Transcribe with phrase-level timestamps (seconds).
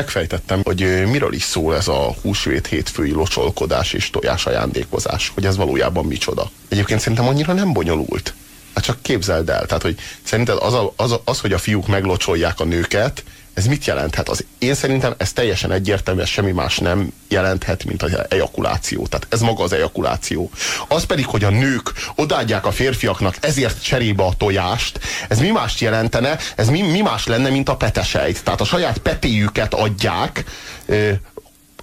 [0.00, 5.56] megfejtettem, hogy miről is szól ez a húsvét hétfői locsolkodás és tojás ajándékozás, hogy ez
[5.56, 6.50] valójában micsoda.
[6.68, 8.34] Egyébként szerintem annyira nem bonyolult.
[8.74, 11.86] Hát csak képzeld el, tehát hogy szerinted az, a, az, a, az hogy a fiúk
[11.86, 13.24] meglocsolják a nőket,
[13.54, 14.28] ez mit jelenthet?
[14.28, 19.06] Az, én szerintem ez teljesen egyértelmű, ez semmi más nem jelenthet, mint az ejakuláció.
[19.06, 20.50] Tehát ez maga az ejakuláció.
[20.88, 25.80] Az pedig, hogy a nők odaadják a férfiaknak ezért cserébe a tojást, ez mi mást
[25.80, 26.38] jelentene?
[26.56, 28.44] Ez mi, mi más lenne, mint a petesejt?
[28.44, 30.44] Tehát a saját petéjüket adják,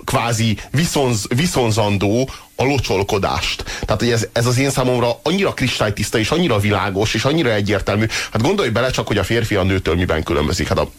[0.07, 3.63] kvázi viszonz, viszonzandó a locsolkodást.
[3.85, 8.05] Tehát, hogy ez, ez az én számomra annyira kristálytiszta, és annyira világos, és annyira egyértelmű.
[8.31, 10.67] Hát gondolj bele csak, hogy a férfi a nőtől miben különbözik.
[10.67, 10.89] Hát a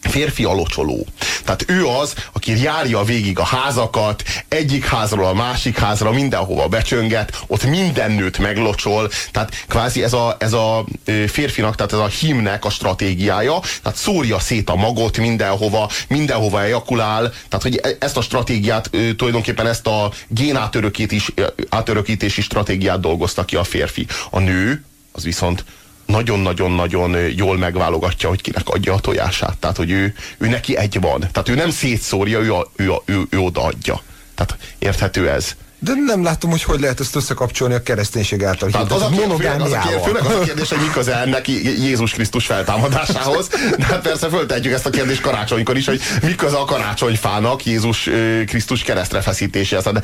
[0.00, 1.06] férfi a locsoló.
[1.44, 7.42] Tehát ő az, aki járja végig a házakat, egyik házról a másik házra, mindenhova becsönget,
[7.46, 10.84] ott minden nőt meglocsol, tehát kvázi ez a, ez a
[11.26, 17.32] férfinak, tehát ez a himnek a stratégiája, tehát szórja szét a magot mindenhova, mindenhova ejakulál,
[17.48, 24.06] tehát hogy e, ezt a stratégiát, tulajdonképpen ezt a génátörökítési stratégiát dolgozta ki a férfi.
[24.30, 25.64] A nő az viszont
[26.10, 29.56] nagyon-nagyon-nagyon jól megválogatja, hogy kinek adja a tojását.
[29.58, 31.20] Tehát, hogy ő, ő neki egy van.
[31.20, 34.02] Tehát ő nem szétszórja, ő, a, ő, a, ő, ő odaadja.
[34.34, 35.54] Tehát érthető ez.
[35.82, 38.70] De nem látom, hogy hogy lehet ezt összekapcsolni a kereszténység által.
[38.70, 42.12] Tehát az a, főleg az, a kérdés, főleg az a kérdés, hogy köze ennek Jézus
[42.12, 43.48] Krisztus feltámadásához.
[43.78, 48.08] De hát persze föltehetjük ezt a kérdést karácsonykor is, hogy mi köze a karácsonyfának Jézus
[48.46, 49.84] Krisztus keresztre feszítéséhez.
[49.84, 50.02] De,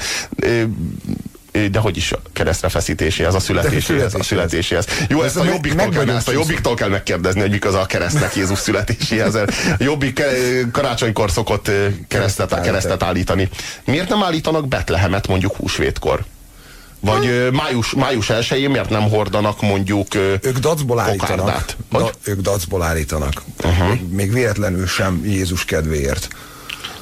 [1.70, 4.86] de hogy is keresztre feszítéséhez, a születéséhez, a születéséhez.
[5.08, 8.36] Jó, ezt a, jobbiktól kell, ezt a jobbiktól kell megkérdezni, hogy mik az a keresztnek
[8.36, 9.38] Jézus születéséhez.
[9.78, 10.22] Jobbik
[10.72, 11.70] karácsonykor szokott
[12.08, 13.48] keresztet, keresztet állítani.
[13.84, 16.24] Miért nem állítanak Betlehemet mondjuk húsvétkor?
[17.00, 21.64] Vagy május, május 1 miért nem hordanak mondjuk Ők dacból állítanak.
[21.90, 23.42] Da, ők dacból állítanak.
[23.64, 23.88] Uh-huh.
[23.88, 26.28] Még, még véletlenül sem Jézus kedvéért.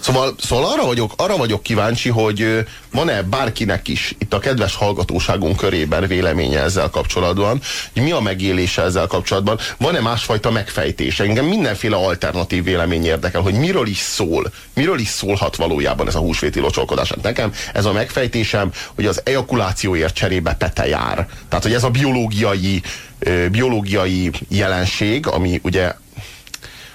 [0.04, 5.56] Szóval, szóval arra, vagyok, arra vagyok kíváncsi, hogy van-e bárkinek is itt a kedves hallgatóságunk
[5.56, 7.60] körében véleménye ezzel kapcsolatban,
[7.92, 11.20] hogy mi a megélése ezzel kapcsolatban, van-e másfajta megfejtés?
[11.20, 16.18] Engem mindenféle alternatív vélemény érdekel, hogy miről is szól, miről is szólhat valójában ez a
[16.18, 17.08] húsvéti locsolkodás.
[17.08, 21.28] Hát nekem ez a megfejtésem, hogy az ejakulációért cserébe pete jár.
[21.48, 22.82] Tehát, hogy ez a biológiai
[23.50, 25.94] biológiai jelenség, ami ugye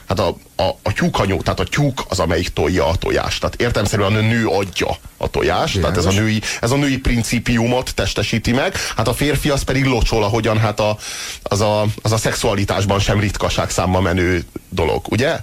[0.07, 3.39] hát a, a, a tyúkanyó, tehát a tyúk az, amelyik tolja a tojást.
[3.39, 5.93] Tehát értelmszerűen a nő adja a tojást, Jelen.
[5.93, 9.85] tehát ez a, női, ez a női principiumot testesíti meg, hát a férfi az pedig
[9.85, 10.97] locsol, ahogyan hát a,
[11.43, 15.39] az, a, az a szexualitásban sem ritkaság számba menő dolog, ugye?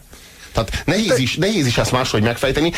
[0.56, 2.72] Tehát nehéz is, nehéz is ezt máshogy megfejteni.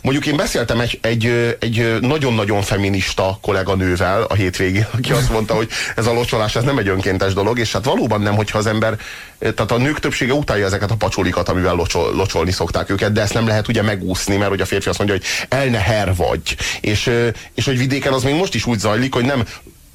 [0.00, 5.68] Mondjuk én beszéltem egy, egy, egy nagyon-nagyon feminista kolléganővel a hétvégén, aki azt mondta, hogy
[5.96, 8.98] ez a locsolás ez nem egy önkéntes dolog, és hát valóban nem, hogyha az ember,
[9.38, 13.34] tehát a nők többsége utálja ezeket a pacsolikat, amivel locsol, locsolni szokták őket, de ezt
[13.34, 15.26] nem lehet ugye megúszni, mert hogy a férfi azt mondja, hogy
[15.58, 16.56] elneher vagy.
[16.80, 17.10] És,
[17.54, 19.44] és hogy vidéken az még most is úgy zajlik, hogy nem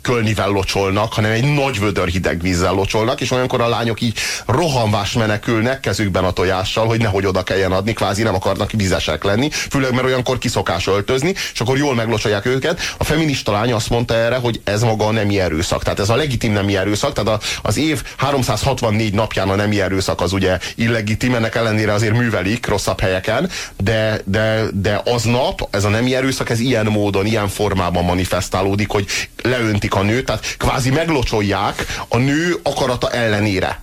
[0.08, 5.14] kölnivel locsolnak, hanem egy nagy vödör hideg vízzel locsolnak, és olyankor a lányok így rohanvás
[5.14, 9.92] menekülnek kezükben a tojással, hogy nehogy oda kelljen adni, kvázi nem akarnak vizesek lenni, főleg
[9.92, 12.80] mert olyankor kiszokás öltözni, és akkor jól meglocsolják őket.
[12.98, 16.16] A feminista lány azt mondta erre, hogy ez maga a nemi erőszak, tehát ez a
[16.16, 21.56] legitim nemi erőszak, tehát az év 364 napján a nemi erőszak az ugye illegitim, ennek
[21.56, 26.86] ellenére azért művelik rosszabb helyeken, de, de, de aznap ez a nemi erőszak, ez ilyen
[26.86, 29.06] módon, ilyen formában manifestálódik, hogy
[29.44, 33.82] leöntik a nőt, tehát kvázi meglocsolják a nő akarata ellenére.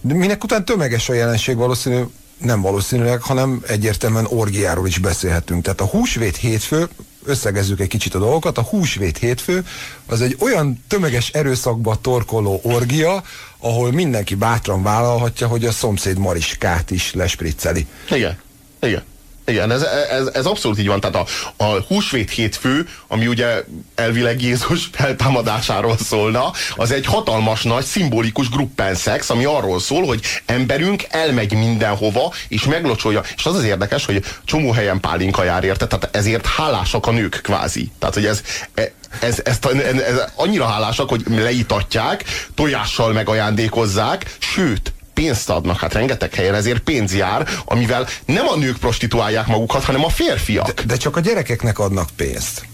[0.00, 2.02] De minek után tömeges a jelenség valószínű,
[2.38, 5.62] nem valószínűleg, hanem egyértelműen orgiáról is beszélhetünk.
[5.62, 6.88] Tehát a húsvét hétfő,
[7.24, 9.66] összegezzük egy kicsit a dolgokat, a húsvét hétfő
[10.06, 13.22] az egy olyan tömeges erőszakba torkoló orgia,
[13.58, 17.86] ahol mindenki bátran vállalhatja, hogy a szomszéd Mariskát is lespricceli.
[18.10, 18.38] Igen,
[18.80, 19.02] igen.
[19.46, 21.00] Igen, ez, ez, ez abszolút így van.
[21.00, 21.26] Tehát a,
[21.64, 23.64] a húsvét hétfő, ami ugye
[23.94, 31.04] elvileg Jézus feltámadásáról szólna, az egy hatalmas nagy, szimbolikus gruppenszex, ami arról szól, hogy emberünk
[31.10, 33.22] elmegy mindenhova, és meglocsolja.
[33.36, 37.40] És az az érdekes, hogy csomó helyen pálinka jár érte, tehát ezért hálásak a nők
[37.42, 37.90] kvázi.
[37.98, 38.42] Tehát, hogy ez,
[38.74, 42.24] e, ez, ez, ez, ez annyira hálásak, hogy leítatják,
[42.54, 48.78] tojással megajándékozzák, sőt, pénzt adnak, hát rengeteg helyen ezért pénz jár, amivel nem a nők
[48.78, 50.70] prostituálják magukat, hanem a férfiak.
[50.70, 52.66] De, de csak a gyerekeknek adnak pénzt.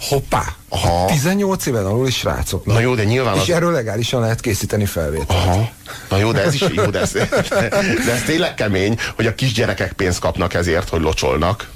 [0.00, 0.44] Hoppá!
[0.68, 1.06] Aha.
[1.06, 2.74] 18 éven alul is srácoknak.
[2.74, 3.34] Na jó, de nyilván...
[3.34, 3.50] És az...
[3.50, 5.30] erről legálisan lehet készíteni felvételt.
[5.30, 5.70] Aha.
[6.10, 9.92] Na jó, de ez is jó, de ez, de ez tényleg kemény, hogy a kisgyerekek
[9.92, 11.68] pénzt kapnak ezért, hogy locsolnak.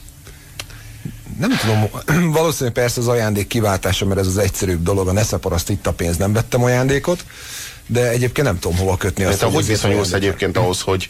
[1.39, 1.89] Nem tudom,
[2.39, 6.17] valószínűleg persze az ajándék kiváltása, mert ez az egyszerűbb dolog, a neszeparaszt itt a pénz,
[6.17, 7.25] nem vettem ajándékot
[7.93, 9.41] de egyébként nem tudom hova kötni azt.
[9.41, 11.09] De hogy viszonyulsz egyébként ahhoz, hogy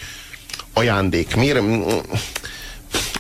[0.73, 1.37] ajándék.
[1.37, 1.61] Miért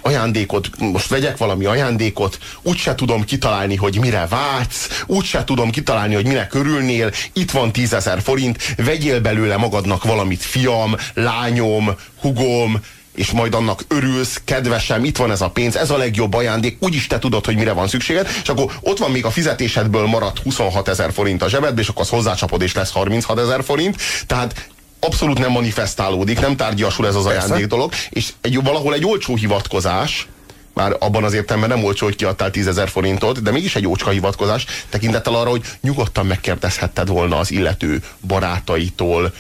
[0.03, 6.27] ajándékot, most vegyek valami ajándékot, úgyse tudom kitalálni, hogy mire vágysz, úgyse tudom kitalálni, hogy
[6.27, 12.81] mire körülnél, itt van tízezer forint, vegyél belőle magadnak valamit, fiam, lányom, hugom,
[13.15, 17.07] és majd annak örülsz, kedvesem, itt van ez a pénz, ez a legjobb ajándék, úgyis
[17.07, 20.89] te tudod, hogy mire van szükséged, és akkor ott van még a fizetésedből maradt 26
[20.89, 23.97] ezer forint a zsebedbe, és akkor az hozzácsapod, és lesz 36 ezer forint,
[24.27, 24.69] tehát
[25.01, 27.39] abszolút nem manifestálódik, nem tárgyasul ez az Persze.
[27.39, 30.29] ajándék dolog, és egy, valahol egy olcsó hivatkozás,
[30.75, 34.11] már abban az értelemben nem olcsó, hogy kiadtál 10 ezer forintot, de mégis egy ócska
[34.11, 39.33] hivatkozás, tekintettel arra, hogy nyugodtan megkérdezhetted volna az illető barátaitól,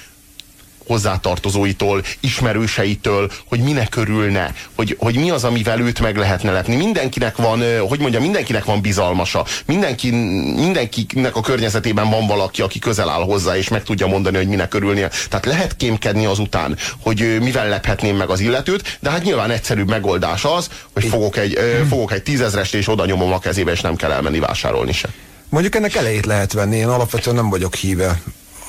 [0.86, 6.76] hozzátartozóitól, ismerőseitől, hogy minek örülne, hogy, hogy mi az, amivel őt meg lehetne lepni.
[6.76, 9.44] Mindenkinek van, hogy mondja, mindenkinek van bizalmasa.
[9.66, 10.10] Mindenki,
[10.54, 14.74] mindenkinek a környezetében van valaki, aki közel áll hozzá, és meg tudja mondani, hogy minek
[14.74, 15.10] örülnie.
[15.28, 20.44] Tehát lehet kémkedni azután, hogy mivel lephetném meg az illetőt, de hát nyilván egyszerűbb megoldás
[20.44, 24.10] az, hogy fogok egy, fogok egy tízezrest, és oda nyomom a kezébe, és nem kell
[24.10, 25.08] elmenni vásárolni se.
[25.48, 28.20] Mondjuk ennek elejét lehet venni, én alapvetően nem vagyok híve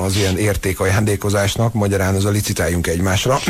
[0.01, 3.39] az ilyen értékajándékozásnak, magyarán az a licitáljunk egymásra.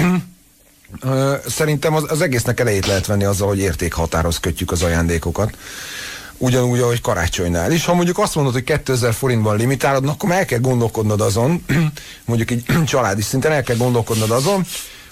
[1.47, 5.57] Szerintem az, az egésznek elejét lehet venni azzal, hogy értékhatároz kötjük az ajándékokat.
[6.37, 7.85] Ugyanúgy, ahogy karácsonynál is.
[7.85, 11.65] Ha mondjuk azt mondod, hogy 2000 forintban limitálod, akkor el kell gondolkodnod azon,
[12.25, 14.65] mondjuk egy családi szinten el kell gondolkodnod azon,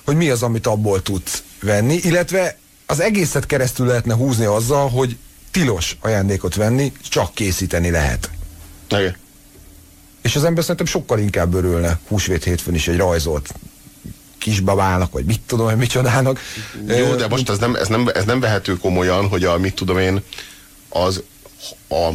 [0.05, 5.17] hogy mi az, amit abból tudsz venni, illetve az egészet keresztül lehetne húzni azzal, hogy
[5.51, 8.29] tilos ajándékot venni, csak készíteni lehet.
[8.89, 9.15] Igen.
[10.29, 13.53] És az ember szerintem sokkal inkább örülne húsvét hétfőn is egy rajzolt
[14.37, 16.39] kisbabának, vagy mit tudom, hogy micsodának.
[16.87, 19.97] Jó, de most ez nem, ez, nem, ez nem vehető komolyan, hogy a mit tudom
[19.97, 20.21] én,
[20.89, 21.23] az
[21.89, 22.09] a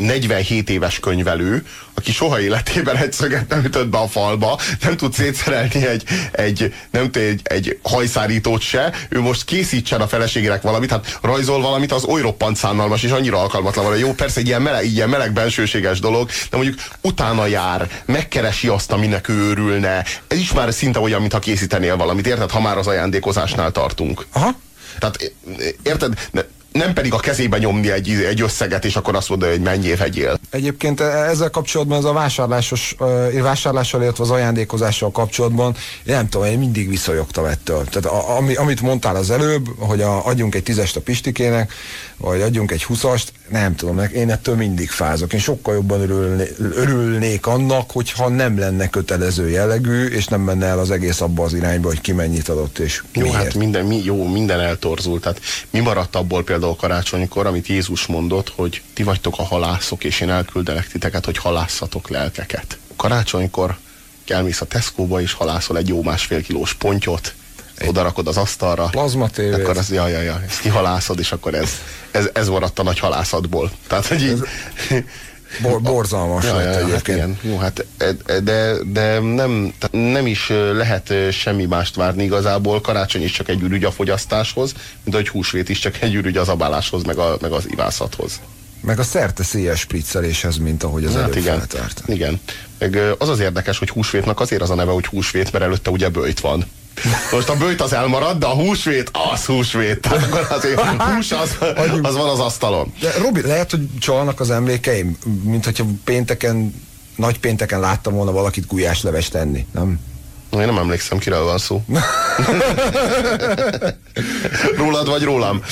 [0.00, 1.64] 47 éves könyvelő,
[1.94, 6.74] aki soha életében egy szöget nem ütött be a falba, nem tud szétszerelni egy, egy,
[6.90, 11.92] nem tud, egy, egy hajszárítót se, ő most készítsen a feleségének valamit, hát rajzol valamit,
[11.92, 13.98] az oly roppant szánalmas, és annyira alkalmatlan van.
[13.98, 18.92] Jó, persze egy ilyen meleg, ilyen meleg bensőséges dolog, de mondjuk utána jár, megkeresi azt,
[18.92, 20.04] aminek ő örülne.
[20.28, 22.50] Ez is már szinte olyan, mintha készítenél valamit, érted?
[22.50, 24.26] Ha már az ajándékozásnál tartunk.
[24.32, 24.54] Aha.
[24.98, 25.32] Tehát
[25.82, 26.28] érted?
[26.72, 30.38] Nem pedig a kezébe nyomni egy, egy összeget, és akkor azt mondani, hogy mennyi vegyél.
[30.50, 32.96] Egyébként e- ezzel kapcsolatban ez a vásárlásos,
[33.42, 37.84] vásárlással, illetve az ajándékozással kapcsolatban, nem tudom, én mindig visszajogtam ettől.
[37.84, 41.72] Tehát a, ami, amit mondtál az előbb, hogy a, adjunk egy tízest a Pistikének,
[42.16, 45.32] vagy adjunk egy huszast, nem tudom, én ettől mindig fázok.
[45.32, 50.78] Én sokkal jobban örülné, örülnék annak, hogyha nem lenne kötelező jellegű, és nem menne el
[50.78, 53.36] az egész abba az irányba, hogy ki mennyit adott, és Jó, miért.
[53.36, 55.22] hát minden, mi, jó, minden eltorzult.
[55.22, 60.20] Tehát mi maradt abból például karácsonykor, amit Jézus mondott, hogy ti vagytok a halászok, és
[60.20, 62.78] én elküldelek titeket, hogy halászatok lelkeket.
[62.96, 63.76] Karácsonykor
[64.26, 67.34] elmész a Tesco-ba, és halászol egy jó másfél kilós pontyot,
[67.86, 68.84] oda rakod az asztalra.
[68.84, 69.54] Plazma tévét.
[69.54, 71.70] Akkor az, ja, ja, ja, ezt kihalászod, és akkor ez,
[72.10, 73.70] ez, ez maradt a nagy halászatból.
[73.86, 74.42] Tehát, hogy így,
[75.62, 77.38] Bor, borzalmas ja, lett ja, hát igen.
[77.42, 77.86] Jó, hát,
[78.42, 82.80] de, de nem, nem is lehet semmi mást várni igazából.
[82.80, 84.72] Karácsony is csak egy ürügy a fogyasztáshoz,
[85.04, 88.40] mint hogy húsvét is csak egy ürügy az abáláshoz, meg, a, meg az ivászathoz.
[88.80, 91.62] Meg a szerte széles spricceléshez, mint ahogy az hát előbb igen,
[92.06, 92.40] igen.
[92.78, 96.08] Meg az az érdekes, hogy húsvétnak azért az a neve, hogy húsvét, mert előtte ugye
[96.08, 96.64] bőjt van.
[97.32, 100.00] Most a bőjt az elmarad, de a húsvét, az húsvét.
[100.00, 101.56] Tehát akkor azért hús az,
[102.02, 102.92] az van az asztalon.
[103.00, 106.74] De Robi, lehet, hogy csalnak az emlékeim, mint hogyha pénteken,
[107.16, 109.98] nagy pénteken láttam volna valakit gulyásleves tenni, nem?
[110.52, 111.82] Én nem emlékszem, kiről van szó.
[114.76, 115.62] Rólad vagy rólam?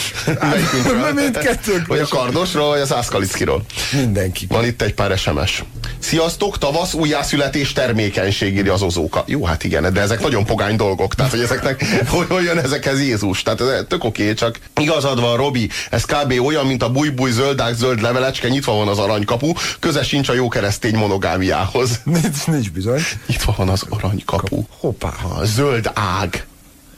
[1.14, 1.86] Mindkettők.
[1.86, 3.62] Vagy a kardosról, vagy az ászkalickiról.
[3.92, 4.46] Mindenki.
[4.48, 5.64] Van itt egy pár SMS.
[6.08, 9.24] Sziasztok, tavasz, újjászületés, termékenység, írja az ozóka.
[9.26, 11.14] Jó, hát igen, de ezek nagyon pogány dolgok.
[11.14, 11.84] Tehát, hogy ezeknek,
[12.28, 13.42] hogy, jön ezekhez Jézus.
[13.42, 16.40] Tehát ez tök oké, csak igazad van, Robi, ez kb.
[16.44, 20.48] olyan, mint a bujbuj zöldák zöld levelecske, nyitva van az aranykapu, köze sincs a jó
[20.48, 22.00] keresztény monogámiához.
[22.04, 23.00] Nincs, nincs bizony.
[23.26, 24.62] Nyitva van az aranykapu.
[24.78, 25.08] Hoppá.
[25.38, 26.46] A zöld ág.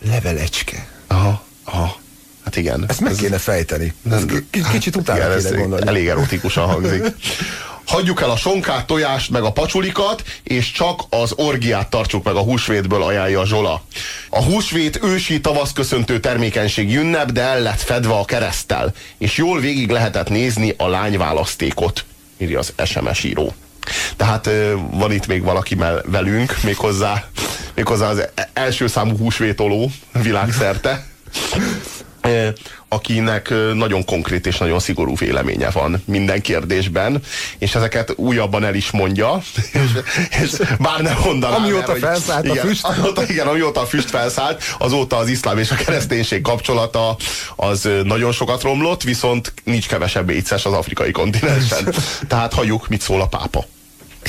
[0.07, 0.87] Levelecske.
[1.07, 1.99] Aha, aha.
[2.45, 2.85] Hát igen.
[2.89, 3.95] Ezt meg ez, kéne fejteni.
[4.11, 4.25] Ez
[4.71, 5.87] kicsit utána igen, kéne gondolni.
[5.89, 7.03] Elég erotikusan hangzik.
[7.91, 12.41] Hagyjuk el a sonkát, tojást, meg a pacsulikat, és csak az orgiát tartsuk meg a
[12.41, 13.83] húsvétből, ajánlja Zsola.
[14.29, 19.91] A húsvét ősi tavaszköszöntő termékenység ünnep, de el lett fedve a keresztel, és jól végig
[19.91, 22.05] lehetett nézni a lányválasztékot,
[22.39, 23.55] írja az SMS író.
[24.17, 24.51] Tehát
[24.91, 27.25] van itt még valaki velünk, méghozzá,
[27.75, 31.07] méghozzá az első számú húsvétoló világszerte.
[32.89, 37.23] Akinek nagyon konkrét és nagyon szigorú véleménye van minden kérdésben,
[37.59, 39.91] és ezeket újabban el is mondja, és,
[40.43, 41.57] és bár nem mondaná.
[41.57, 42.85] Amióta mert, felszállt igen, a füst.
[42.85, 47.17] Amióta, igen, amióta a füst felszállt, azóta az iszlám és a kereszténység kapcsolata
[47.57, 51.95] az nagyon sokat romlott, viszont nincs kevesebb éces az afrikai kontinensen.
[52.29, 53.65] Tehát halljuk, mit szól a pápa.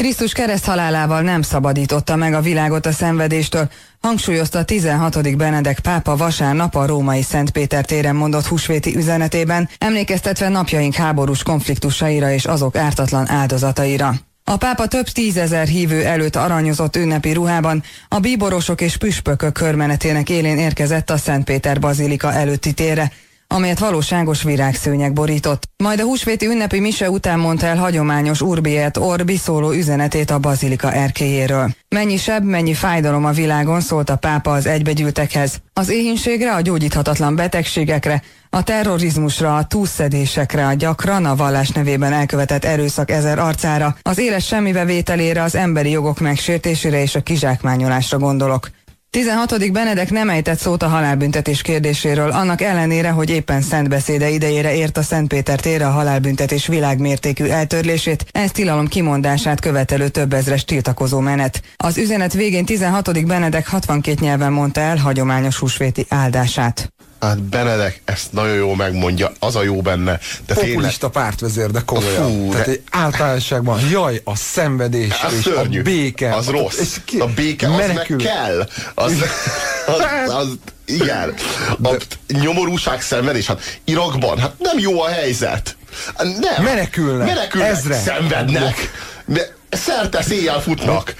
[0.01, 5.38] Krisztus kereszt halálával nem szabadította meg a világot a szenvedéstől, hangsúlyozta a 16.
[5.38, 12.31] Benedek pápa vasárnap a római Szent Péter téren mondott húsvéti üzenetében, emlékeztetve napjaink háborús konfliktusaira
[12.31, 14.13] és azok ártatlan áldozataira.
[14.43, 20.58] A pápa több tízezer hívő előtt aranyozott ünnepi ruhában, a bíborosok és püspökök körmenetének élén
[20.58, 23.12] érkezett a Szent Péter bazilika előtti térre,
[23.51, 25.70] amelyet valóságos virágszőnyek borított.
[25.77, 30.91] Majd a húsvéti ünnepi mise után mondta el hagyományos Urbiet Orbi szóló üzenetét a bazilika
[30.93, 31.70] erkéjéről.
[31.89, 35.62] Mennyi seb, mennyi fájdalom a világon, szólt a pápa az egybegyűltekhez.
[35.74, 42.65] Az éhínségre, a gyógyíthatatlan betegségekre, a terrorizmusra, a túlszedésekre, a gyakran a vallás nevében elkövetett
[42.65, 48.70] erőszak ezer arcára, az éles semmibevételére, az emberi jogok megsértésére és a kizsákmányolásra gondolok.
[49.12, 49.72] 16.
[49.72, 55.01] Benedek nem ejtett szót a halálbüntetés kérdéséről, annak ellenére, hogy éppen szentbeszéde idejére ért a
[55.01, 61.62] Szentpéter térre a halálbüntetés világmértékű eltörlését, ez tilalom kimondását követelő több ezres tiltakozó menet.
[61.77, 63.25] Az üzenet végén 16.
[63.25, 66.94] Benedek 62 nyelven mondta el hagyományos húsvéti áldását.
[67.21, 70.19] Hát Benedek ezt nagyon jó megmondja, az a jó benne.
[70.45, 71.27] De Populista tényleg...
[71.27, 72.31] pártvezér, de komolyan.
[72.31, 72.71] Fú, Tehát de...
[72.71, 75.79] egy általánosságban, jaj, a szenvedés az és szörnyű.
[75.79, 76.35] a béke.
[76.35, 76.77] Az rossz.
[76.77, 77.19] És ki...
[77.19, 78.17] A béke menekül.
[78.17, 78.67] az meg kell.
[78.93, 79.13] Az,
[79.95, 81.33] az, az, igen.
[81.81, 81.97] A de...
[82.39, 83.45] nyomorúság, szenvedés.
[83.45, 85.77] Hát Irakban, hát nem jó a helyzet.
[86.17, 86.63] Nem.
[86.63, 87.27] Menekülnek.
[87.27, 87.95] Menekülnek, Ezre.
[87.95, 88.91] szenvednek.
[89.25, 91.15] De szerte széjjel futnak.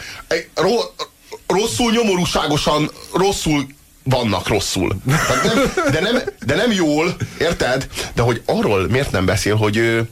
[0.56, 0.72] Ro
[1.48, 3.68] rosszul, nyomorúságosan, rosszul
[4.12, 4.96] vannak rosszul.
[5.06, 7.88] nem, de, nem, de nem jól, érted?
[8.14, 10.08] De hogy arról miért nem beszél, hogy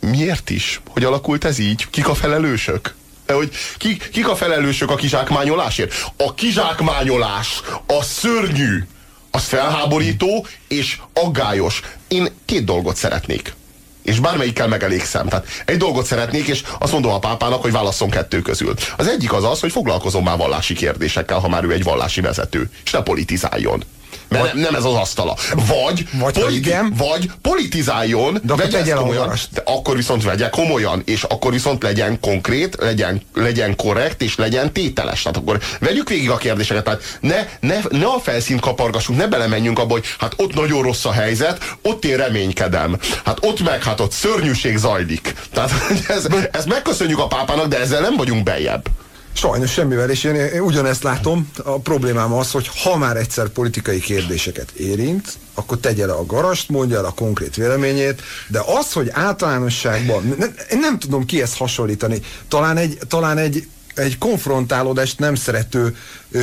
[0.00, 0.80] miért is?
[0.88, 1.86] Hogy alakult ez így?
[1.90, 2.94] Kik a felelősök?
[3.26, 5.94] De hogy kik, kik a felelősök a kizsákmányolásért?
[6.16, 8.86] A kizsákmányolás, a szörnyű,
[9.30, 11.80] az felháborító és aggályos.
[12.08, 13.56] Én két dolgot szeretnék
[14.02, 15.28] és bármelyikkel megelégszem.
[15.28, 18.74] Tehát egy dolgot szeretnék, és azt mondom a pápának, hogy válasszon kettő közül.
[18.96, 22.70] Az egyik az az, hogy foglalkozom már vallási kérdésekkel, ha már ő egy vallási vezető,
[22.84, 23.84] és ne politizáljon.
[24.28, 25.36] Mert vagy, nem, ez az asztala.
[25.54, 26.94] Vagy, vagy, politi- igen.
[26.96, 32.20] vagy politizáljon, de vegye ezt komolyan, de akkor viszont vegye komolyan, és akkor viszont legyen
[32.20, 35.22] konkrét, legyen, legyen korrekt, és legyen tételes.
[35.22, 39.78] Tehát akkor vegyük végig a kérdéseket, tehát ne, ne, ne a felszínt kapargassunk, ne belemenjünk
[39.78, 42.98] abba, hogy hát ott nagyon rossz a helyzet, ott én reménykedem.
[43.24, 45.34] Hát ott meg, hát ott szörnyűség zajlik.
[45.52, 45.70] Tehát
[46.08, 48.84] ez, ezt megköszönjük a pápának, de ezzel nem vagyunk bejebb.
[49.32, 51.50] Sajnos semmivel, és én, én ugyanezt látom.
[51.64, 56.68] A problémám az, hogy ha már egyszer politikai kérdéseket érint, akkor tegye le a garast,
[56.68, 62.20] mondja el a konkrét véleményét, de az, hogy általánosságban, nem, én nem tudom kihez hasonlítani,
[62.48, 63.66] talán egy, talán egy
[63.98, 65.96] egy konfrontálódást nem szerető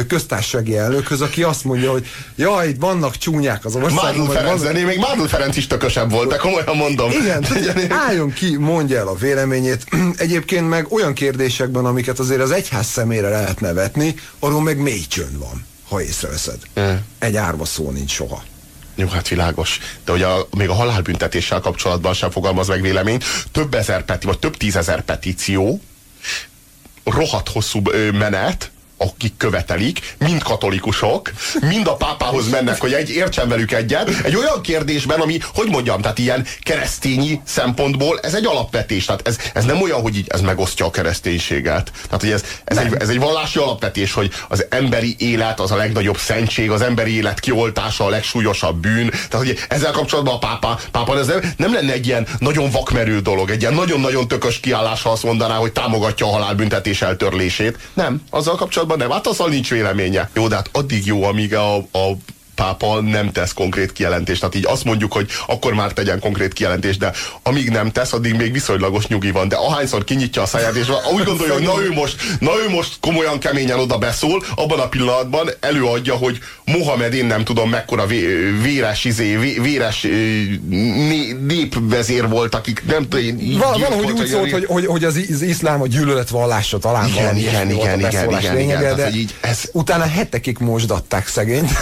[0.07, 4.15] köztársasági elnökhöz, aki azt mondja, hogy jaj, itt vannak csúnyák az országban.
[4.17, 4.85] Mádl Ferenc, vannak...
[4.85, 7.11] még Mádl Ferenc is tökösebb volt, de komolyan mondom.
[7.11, 7.45] Igen,
[8.07, 9.85] álljon ki, mondja el a véleményét.
[10.17, 15.37] Egyébként meg olyan kérdésekben, amiket azért az egyház szemére lehetne vetni, arról meg mély csönd
[15.37, 16.59] van, ha észreveszed.
[16.73, 17.03] E.
[17.19, 18.43] Egy árva szó nincs soha.
[18.95, 19.79] Jó, hát világos.
[20.05, 23.23] De hogy a, még a halálbüntetéssel kapcsolatban sem fogalmaz meg véleményt.
[23.51, 25.81] Több ezer peti, vagy több tízezer petíció,
[27.05, 27.81] rohadt hosszú
[28.11, 34.09] menet, akik követelik, mind katolikusok, mind a pápához mennek, hogy egy értsen velük egyet.
[34.23, 39.05] Egy olyan kérdésben, ami, hogy mondjam, tehát ilyen keresztényi szempontból ez egy alapvetés.
[39.05, 41.91] Tehát ez, ez nem olyan, hogy így ez megosztja a kereszténységet.
[42.05, 45.75] Tehát, hogy ez, ez, egy, ez egy vallási alapvetés, hogy az emberi élet az a
[45.75, 49.09] legnagyobb szentség, az emberi élet kioltása a legsúlyosabb bűn.
[49.09, 53.19] Tehát, hogy ezzel kapcsolatban a pápa, pápa ez nem, nem lenne egy ilyen nagyon vakmerő
[53.19, 57.77] dolog, egy ilyen nagyon-nagyon tökös kiállással azt mondaná, hogy támogatja a halálbüntetés eltörlését.
[57.93, 60.29] Nem, azzal kapcsolatban kapcsolatban nem, hát azzal nincs véleménye.
[60.33, 62.17] Jó, de hát addig jó, amíg a, a
[62.55, 64.39] pápa nem tesz konkrét kijelentést.
[64.39, 67.11] Tehát így azt mondjuk, hogy akkor már tegyen konkrét kijelentést, de
[67.43, 69.47] amíg nem tesz, addig még viszonylagos nyugi van.
[69.47, 72.97] De ahányszor kinyitja a száját, és úgy gondolja, hogy na ő most, na ő most
[72.99, 78.25] komolyan keményen oda beszól, abban a pillanatban előadja, hogy Mohamed én nem tudom mekkora vé,
[78.61, 80.01] véres, izé, vé, véres
[80.69, 83.57] né, népvezér volt, akik nem tudom.
[83.57, 87.21] Val valahogy úgy szólt, hogy, hogy, hogy az, az iszlám a gyűlölet vallása talán igen,
[87.23, 89.61] valami igen, igen, igen, igen, igen, lényege, igen, de így ez...
[89.71, 91.71] utána hetekig mosdatták szegényt.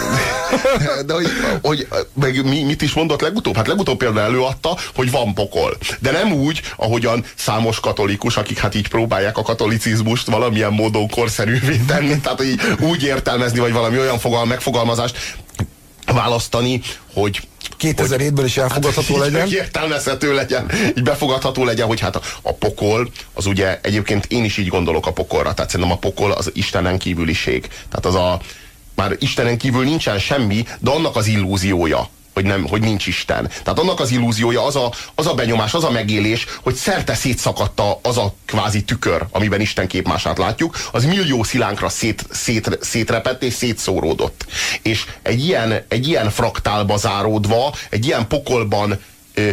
[1.06, 1.26] De hogy,
[1.62, 3.56] hogy meg mi, mit is mondott legutóbb?
[3.56, 5.76] Hát legutóbb például előadta, hogy van pokol.
[6.00, 11.80] De nem úgy, ahogyan számos katolikus, akik hát így próbálják a katolicizmust valamilyen módon korszerűvé
[11.86, 15.36] tenni, tehát hogy úgy értelmezni, vagy valami olyan fogal, megfogalmazást
[16.12, 16.80] választani,
[17.12, 17.40] hogy
[17.80, 19.46] 2007-ből is elfogadható hát, legyen.
[19.46, 24.44] Így értelmezhető legyen, így befogadható legyen, hogy hát a, a pokol, az ugye egyébként én
[24.44, 27.68] is így gondolok a pokolra, tehát szerintem a pokol az Istenen kívüliség.
[27.88, 28.40] Tehát az a,
[28.94, 33.48] már Istenen kívül nincsen semmi, de annak az illúziója, hogy, nem, hogy nincs Isten.
[33.48, 37.98] Tehát annak az illúziója, az a, az a benyomás, az a megélés, hogy szerte szétszakadta
[38.02, 43.52] az a kvázi tükör, amiben Isten képmását látjuk, az millió szilánkra szét, szét, szétrepett és
[43.52, 44.46] szétszóródott.
[44.82, 49.00] És egy ilyen, egy ilyen fraktálba záródva, egy ilyen pokolban
[49.34, 49.50] ö,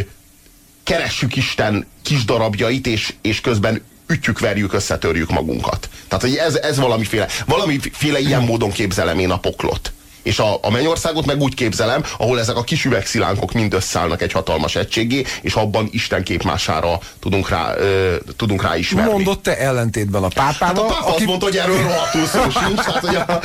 [0.82, 3.82] keressük Isten kis darabjait, és, és közben
[4.12, 5.88] ütjük, verjük, összetörjük magunkat.
[6.08, 9.92] Tehát, hogy ez, ez valamiféle, valamiféle ilyen módon képzelem én a poklot.
[10.22, 14.32] És a, a mennyországot meg úgy képzelem, ahol ezek a kis üvegszilánkok mind összeállnak egy
[14.32, 19.12] hatalmas egységé, és abban Isten képmására tudunk rá, ö, tudunk rá ismerni.
[19.12, 20.84] Mondott te ellentétben a pápával?
[20.84, 21.16] Hát a pápa aki...
[21.16, 22.80] azt mondta, hogy erről rohadtul szó sincs.
[22.80, 23.40] Hát, hogy a,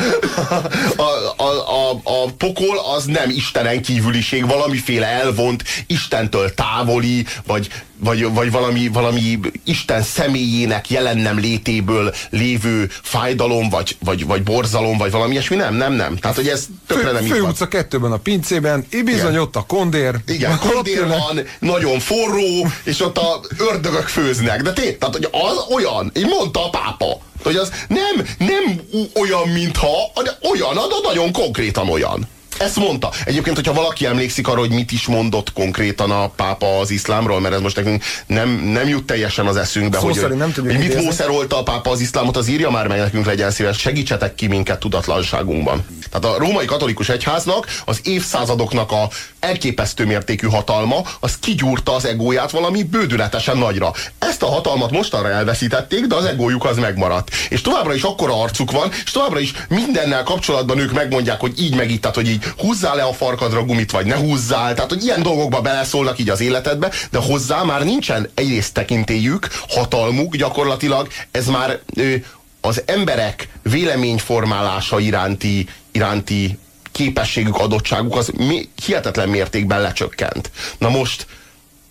[1.02, 7.68] a, a, a, a pokol az nem Istenen kívüliség, valamiféle elvont, Istentől távoli, vagy,
[8.00, 14.98] vagy, vagy valami, valami Isten személyének jelen nem létéből lévő fájdalom, vagy, vagy, vagy borzalom,
[14.98, 15.56] vagy valami ilyesmi.
[15.56, 16.16] Nem, nem, nem.
[16.16, 19.38] Tehát, hogy ez tökre nem Fő utca kettőben a pincében, bizony Igen.
[19.38, 20.16] ott a kondér.
[20.28, 24.62] Igen, kondér van, nagyon forró, és ott a ördögök főznek.
[24.62, 28.82] De tényleg, tehát, hogy az olyan, így mondta a pápa, hogy az nem, nem
[29.22, 32.28] olyan, mintha, de olyan, de nagyon konkrétan olyan.
[32.60, 33.12] Ezt mondta.
[33.26, 37.54] Egyébként, hogyha valaki emlékszik arra, hogy mit is mondott konkrétan a pápa az iszlámról, mert
[37.54, 41.04] ez most nekünk nem, nem jut teljesen az eszünkbe, Szó hogy, nem tudjuk hogy mit
[41.04, 44.80] mószerolta a pápa az iszlámot, az írja már meg nekünk legyen szíves, segítsetek ki minket
[44.80, 45.86] tudatlanságunkban.
[46.12, 49.10] Tehát a római katolikus egyháznak az évszázadoknak a
[49.40, 53.94] elképesztő mértékű hatalma, az kigyúrta az egóját valami bődületesen nagyra.
[54.20, 57.30] Ezt a hatalmat mostanra elveszítették, de az egójuk az megmaradt.
[57.50, 61.76] És továbbra is akkora arcuk van, és továbbra is mindennel kapcsolatban ők megmondják, hogy így
[61.76, 64.74] meg így, tehát hogy így húzzál le a farkadra gumit, vagy ne húzzál.
[64.74, 70.36] Tehát, hogy ilyen dolgokba beleszólnak így az életedbe, de hozzá már nincsen egyrészt tekintélyük, hatalmuk
[70.36, 72.16] gyakorlatilag, ez már ö,
[72.62, 76.58] az emberek véleményformálása iránti, iránti
[76.92, 80.52] képességük, adottságuk az mi, hihetetlen mértékben lecsökkent.
[80.78, 81.28] Na most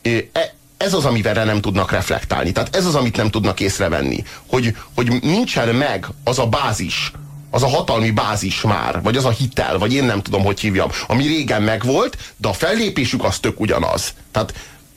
[0.02, 2.52] e, ez az, amivel nem tudnak reflektálni.
[2.52, 4.24] Tehát ez az, amit nem tudnak észrevenni.
[4.46, 7.12] Hogy, hogy nincsen meg az a bázis,
[7.50, 10.90] az a hatalmi bázis már, vagy az a hitel, vagy én nem tudom, hogy hívjam,
[11.06, 14.14] ami régen megvolt, de a fellépésük az tök ugyanaz.
[14.32, 14.54] Tehát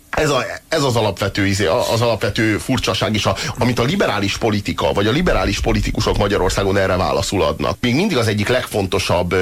[0.09, 4.93] ez, a, ez az alapvető izé, az alapvető furcsaság is, a, amit a liberális politika,
[4.93, 7.77] vagy a liberális politikusok Magyarországon erre válaszul adnak.
[7.81, 9.35] Még mindig az egyik legfontosabb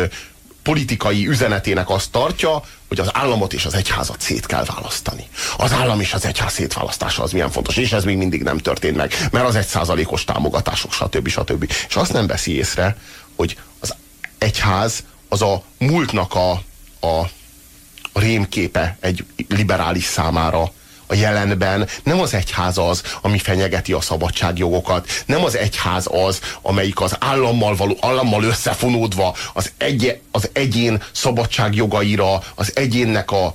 [0.68, 5.28] politikai üzenetének azt tartja, hogy az államot és az egyházat szét kell választani.
[5.58, 8.96] Az állam és az egyház szétválasztása az milyen fontos, és ez még mindig nem történt
[8.96, 11.28] meg, mert az egy százalékos támogatások, stb.
[11.28, 11.72] stb.
[11.88, 12.98] És azt nem veszi észre,
[13.36, 13.96] hogy az
[14.38, 16.52] egyház az a múltnak a,
[17.08, 17.30] a
[18.14, 20.72] rémképe egy liberális számára,
[21.08, 21.88] a jelenben.
[22.04, 27.76] Nem az egyház az, ami fenyegeti a szabadságjogokat, nem az egyház az, amelyik az állammal,
[27.76, 33.46] való, állammal összefonódva az, egy, az egyén szabadságjogaira, az egyénnek a,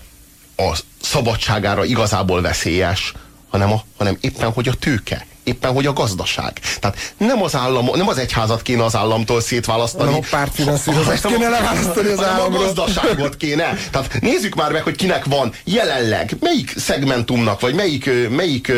[0.56, 3.12] a szabadságára igazából veszélyes,
[3.52, 6.60] hanem, a, hanem éppen, hogy a tőke éppen hogy a gazdaság.
[6.80, 10.10] Tehát nem az állam, nem az egyházat kéne az államtól szétválasztani.
[10.10, 12.62] Nem a pártfinanszírozást kéne leválasztani az államról.
[12.62, 13.76] a gazdaságot kéne.
[13.90, 18.72] Tehát nézzük már meg, hogy kinek van jelenleg, melyik szegmentumnak, vagy melyik, melyik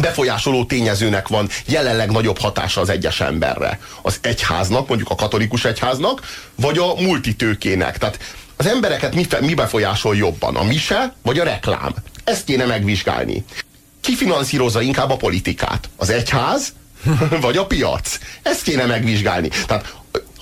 [0.00, 3.80] befolyásoló tényezőnek van jelenleg nagyobb hatása az egyes emberre.
[4.02, 6.20] Az egyháznak, mondjuk a katolikus egyháznak,
[6.54, 7.98] vagy a multitőkének.
[7.98, 8.18] Tehát
[8.56, 10.56] az embereket mi, mi befolyásol jobban?
[10.56, 11.94] A mise, vagy a reklám?
[12.24, 13.44] Ezt kéne megvizsgálni
[14.08, 15.88] ki finanszírozza inkább a politikát?
[15.96, 16.72] Az egyház,
[17.40, 18.18] vagy a piac?
[18.42, 19.48] Ezt kéne megvizsgálni.
[19.66, 19.94] Tehát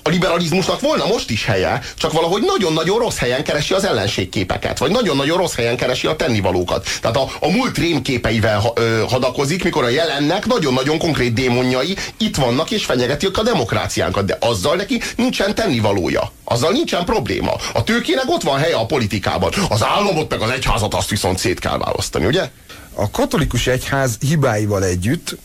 [0.03, 4.91] a liberalizmusnak volna most is helye, csak valahogy nagyon-nagyon rossz helyen keresi az ellenségképeket, vagy
[4.91, 6.87] nagyon-nagyon rossz helyen keresi a tennivalókat.
[7.01, 12.35] Tehát a, a múlt rémképeivel ha, ö, hadakozik, mikor a jelennek nagyon-nagyon konkrét démonjai itt
[12.35, 16.31] vannak és fenyegetik a demokráciánkat, de azzal neki nincsen tennivalója.
[16.43, 17.53] Azzal nincsen probléma.
[17.73, 19.53] A tőkének ott van helye a politikában.
[19.69, 22.49] Az államot meg az egyházat azt viszont szét kell választani, ugye?
[22.97, 25.37] A katolikus egyház hibáival együtt,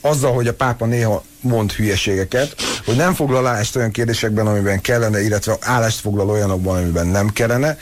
[0.00, 5.22] azzal, hogy a pápa néha mond hülyeségeket, hogy nem foglal állást olyan kérdésekben, amiben kellene,
[5.22, 7.78] illetve állást foglal olyanokban, amiben nem kellene.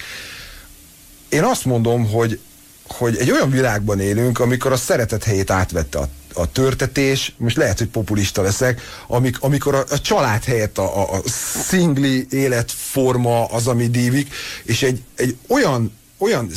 [1.28, 2.40] Én azt mondom, hogy,
[2.86, 7.78] hogy egy olyan világban élünk, amikor a szeretet helyét átvette a a törtetés, most lehet,
[7.78, 11.22] hogy populista leszek, amik, amikor a, a család helyett a, a, a
[11.68, 16.50] szingli életforma az, ami dívik, és egy, egy olyan olyan,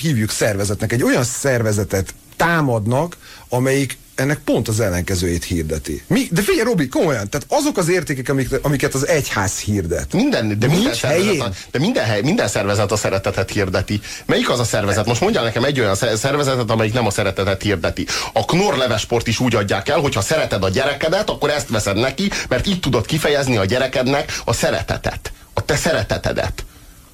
[0.00, 3.16] hívjuk szervezetnek, egy olyan szervezetet támadnak,
[3.48, 6.02] amelyik ennek pont az ellenkezőjét hirdeti.
[6.06, 6.28] Mi?
[6.30, 10.12] De figyelj, Robi, komolyan, tehát azok az értékek, amik, amiket az egyház hirdet.
[10.12, 11.40] Minden, de minden, Nincs szervezet, helyén.
[11.40, 14.00] a, de minden, hely, minden szervezet a szeretetet hirdeti.
[14.26, 15.06] Melyik az a szervezet?
[15.06, 18.06] Most mondjál nekem egy olyan sze- szervezetet, amelyik nem a szeretetet hirdeti.
[18.32, 21.96] A Knorr levesport is úgy adják el, hogy ha szereted a gyerekedet, akkor ezt veszed
[21.96, 25.32] neki, mert így tudod kifejezni a gyerekednek a szeretetet.
[25.54, 26.64] A te szeretetedet.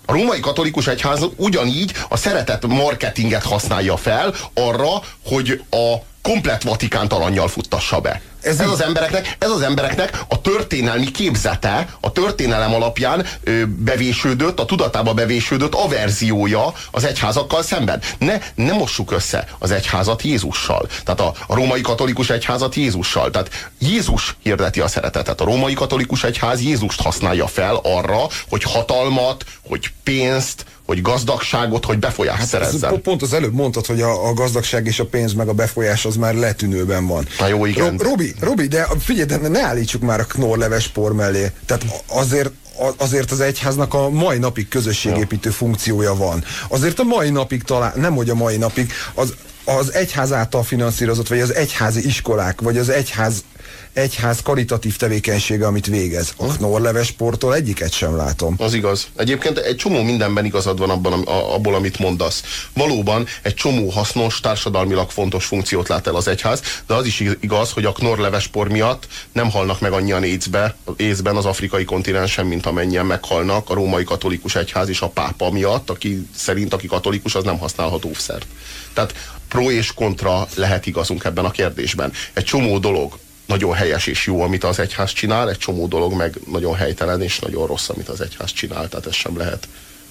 [0.07, 4.91] A római katolikus egyház ugyanígy a szeretet marketinget használja fel arra,
[5.25, 8.21] hogy a komplet Vatikánt aranyjal futtassa be.
[8.45, 14.61] Ez, Ez az embereknek, ez az embereknek a történelmi képzete, a történelem alapján ö, bevésődött,
[14.61, 18.01] a tudatába bevésődött averziója az egyházakkal szemben.
[18.19, 20.89] Ne, ne mossuk össze az egyházat Jézussal.
[21.05, 23.31] Tehát a, a római katolikus egyházat Jézussal.
[23.31, 25.41] Tehát Jézus hirdeti a szeretetet.
[25.41, 31.99] A római katolikus egyház Jézust használja fel arra, hogy hatalmat, hogy pénzt, hogy gazdagságot, hogy
[31.99, 32.91] befolyást Ez szerezzen.
[32.91, 36.05] po- pont az előbb mondtad, hogy a, a gazdagság és a pénz meg a befolyás
[36.05, 37.27] az már letűnőben van.
[37.39, 37.89] Na jó, igen.
[37.91, 41.51] Ro- Robi, Robi, de figyelj, de ne állítsuk már a Knorr leves por mellé.
[41.67, 42.51] Tehát azért
[42.97, 46.45] azért az egyháznak a mai napig közösségépítő funkciója van.
[46.69, 49.35] Azért a mai napig talán, nem hogy a mai napig, az,
[49.65, 53.45] az egyház által finanszírozott, vagy az egyházi iskolák, vagy az egyház,
[53.93, 56.33] egyház karitatív tevékenysége, amit végez.
[56.37, 58.55] A Knorr leves portól egyiket sem látom.
[58.59, 59.07] Az igaz.
[59.17, 62.43] Egyébként egy csomó mindenben igazad van abban, a- abból, amit mondasz.
[62.75, 67.71] Valóban egy csomó hasznos, társadalmilag fontos funkciót lát el az egyház, de az is igaz,
[67.73, 72.67] hogy a Knorr levespor miatt nem halnak meg annyian AIDS-be, észben az afrikai kontinensen, mint
[72.67, 77.45] amennyien meghalnak a római katolikus egyház és a pápa miatt, aki szerint, aki katolikus, az
[77.45, 78.47] nem használhat óvszert.
[78.95, 79.15] Tehát
[79.49, 82.13] pro és kontra lehet igazunk ebben a kérdésben.
[82.33, 86.39] Egy csomó dolog nagyon helyes és jó, amit az egyház csinál, egy csomó dolog meg
[86.51, 89.69] nagyon helytelen és nagyon rossz, amit az egyház csinál, tehát ez sem lehet,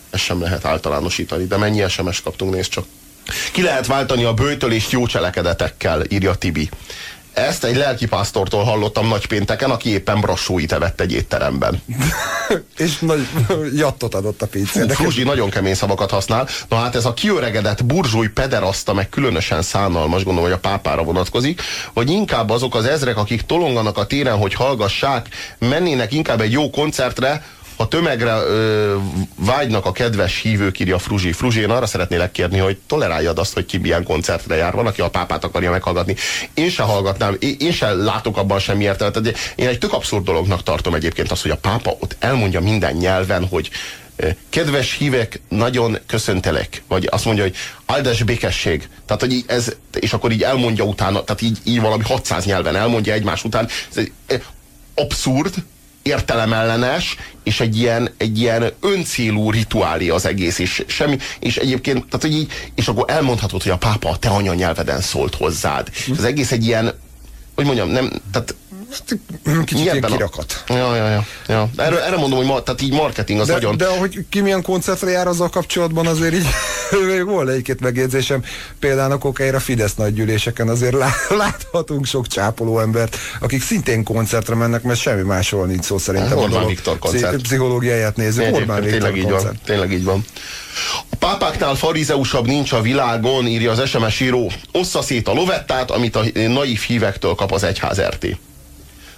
[0.09, 1.45] ez sem lehet általánosítani.
[1.45, 2.85] De mennyi SMS kaptunk, nézd csak.
[3.51, 6.69] Ki lehet váltani a bőtölést jó cselekedetekkel, írja Tibi.
[7.33, 11.81] Ezt egy lelkipásztortól hallottam nagypénteken, aki éppen brassóit evett egy étteremben.
[12.77, 13.27] És nagy
[13.75, 14.95] jattot adott a pincének.
[14.95, 16.47] Fruzsi nagyon kemény szavakat használ.
[16.69, 21.61] Na hát ez a kiöregedett burzsúj pederaszta, meg különösen szánalmas, gondolom, hogy a pápára vonatkozik,
[21.93, 25.27] vagy inkább azok az ezrek, akik tolonganak a téren, hogy hallgassák,
[25.59, 27.43] mennének inkább egy jó koncertre,
[27.77, 28.95] ha tömegre ö,
[29.35, 31.31] vágynak a kedves hívők, írja Fruzsi.
[31.31, 34.73] Fruzsi, én arra szeretnélek kérni, hogy toleráljad azt, hogy ki milyen koncertre jár.
[34.73, 36.15] Van, aki a pápát akarja meghallgatni.
[36.53, 39.37] Én se hallgatnám, én, én se látok abban semmi értelmet.
[39.55, 43.47] Én egy tök abszurd dolognak tartom egyébként azt, hogy a pápa ott elmondja minden nyelven,
[43.47, 43.69] hogy
[44.49, 46.83] kedves hívek, nagyon köszöntelek.
[46.87, 47.55] Vagy azt mondja, hogy
[47.85, 48.89] áldás békesség.
[49.05, 53.13] Tehát, hogy ez, és akkor így elmondja utána, tehát így, így valami 600 nyelven elmondja
[53.13, 53.67] egymás után.
[53.91, 54.43] Ez egy,
[54.95, 55.53] abszurd,
[56.03, 62.21] értelemellenes, és egy ilyen, egy ilyen öncélú rituálé az egész, és semmi, és egyébként, tehát,
[62.21, 65.87] hogy így, és akkor elmondhatod, hogy a pápa a te anyanyelveden szólt hozzád.
[65.93, 66.93] És az egész egy ilyen,
[67.55, 68.55] hogy mondjam, nem, tehát
[69.65, 70.63] Kicsit ilyen ebben a- kirakat.
[70.67, 71.25] Ja, ja, ja.
[71.47, 71.69] ja.
[71.77, 73.77] Erre, erre mondom, hogy ma, tehát így marketing az De, nagyon...
[73.77, 76.45] de hogy ki milyen koncertre jár azzal kapcsolatban, azért így
[77.07, 78.43] még volt egy-két megjegyzésem.
[78.79, 84.83] Például a kokáira Fidesz nagygyűléseken azért lá- láthatunk sok csápoló embert, akik szintén koncertre mennek,
[84.83, 86.31] mert semmi másról nincs szó szerintem.
[86.37, 87.33] Orbán a dolog Viktor koncert.
[87.33, 88.19] pszi- Pszichológiáját.
[88.19, 89.43] Egyébként Orbán Viktor tényleg így koncert.
[89.43, 89.59] van.
[89.65, 90.25] Tényleg így van.
[91.09, 94.51] A pápáknál farizeusabb nincs a világon, írja az SMS író.
[94.71, 98.27] Ossza szét a lovettát, amit a naív hívektől kap az egyház RT.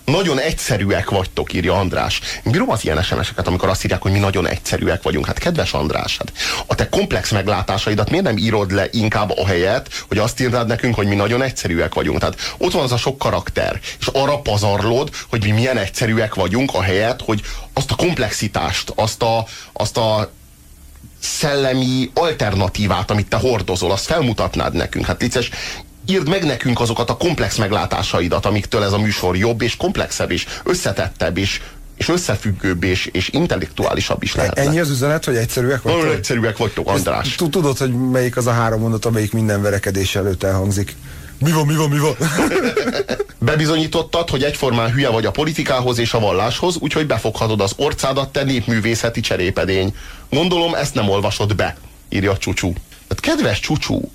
[0.06, 2.20] Nagyon egyszerűek vagytok, írja András.
[2.46, 5.26] Én bírom az ilyen SMS-eket, amikor azt írják, hogy mi nagyon egyszerűek vagyunk.
[5.26, 6.32] Hát kedves András, hát
[6.66, 10.96] a te komplex meglátásaidat miért nem írod le inkább a helyet, hogy azt írnád nekünk,
[10.96, 12.20] hogy mi nagyon egyszerűek vagyunk.
[12.20, 16.74] Tehát ott van az a sok karakter, és arra pazarlod, hogy mi milyen egyszerűek vagyunk,
[16.74, 17.42] a helyet, hogy
[17.74, 20.32] azt a komplexitást, azt a, azt a
[21.26, 25.06] szellemi alternatívát, amit te hordozol, azt felmutatnád nekünk.
[25.06, 25.50] Hát licces,
[26.06, 30.46] írd meg nekünk azokat a komplex meglátásaidat, amiktől ez a műsor jobb és komplexebb és
[30.64, 31.62] összetettebb és,
[31.98, 34.62] és összefüggőbb és, és intellektuálisabb is lehetne.
[34.62, 36.18] Ennyi az üzenet, hogy egyszerűek Nagyon vagytok?
[36.18, 37.36] egyszerűek vagytok, András.
[37.36, 40.96] Tud- Tudod, hogy melyik az a három mondat, amelyik minden verekedés előtt elhangzik?
[41.40, 42.16] Mi van, mi van, mi van?
[43.40, 48.44] Bebizonyítottad, hogy egyformán hülye vagy a politikához és a valláshoz, úgyhogy befoghatod az orcádat, te
[48.44, 49.96] népművészeti cserépedény.
[50.30, 51.76] Gondolom, ezt nem olvasod be,
[52.10, 52.74] írja Csúcsú.
[53.08, 54.12] Tehát kedves Csúcsú,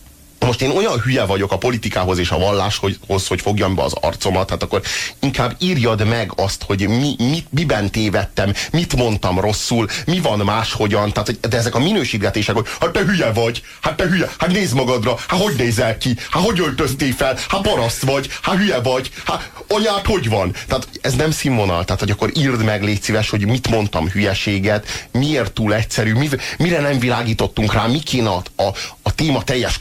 [0.46, 4.50] most én olyan hülye vagyok a politikához és a valláshoz, hogy fogjam be az arcomat,
[4.50, 4.82] hát akkor
[5.20, 11.12] inkább írjad meg azt, hogy mi, mit, miben tévedtem, mit mondtam rosszul, mi van máshogyan,
[11.12, 14.74] tehát, de ezek a minősítgetések, hogy hát te hülye vagy, hát te hülye, hát nézd
[14.74, 19.10] magadra, hát hogy nézel ki, hát hogy öltöztél fel, hát paraszt vagy, hát hülye vagy,
[19.24, 20.54] hát anyád hogy van?
[20.66, 25.08] Tehát ez nem színvonal, tehát hogy akkor írd meg, légy szíves, hogy mit mondtam hülyeséget,
[25.12, 28.72] miért túl egyszerű, mi, mire nem világítottunk rá, mi kéne a, a,
[29.02, 29.78] a téma teljes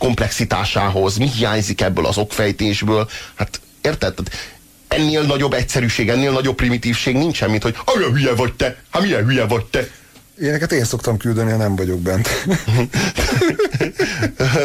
[0.49, 4.17] komplexitásához, mi hiányzik ebből az okfejtésből, hát érted?
[4.88, 9.25] Ennél nagyobb egyszerűség, ennél nagyobb primitívség nincsen, mint hogy olyan hülye vagy te, hát milyen
[9.25, 9.88] hülye vagy te.
[10.41, 12.29] Ilyeneket én szoktam küldeni, ha nem vagyok bent.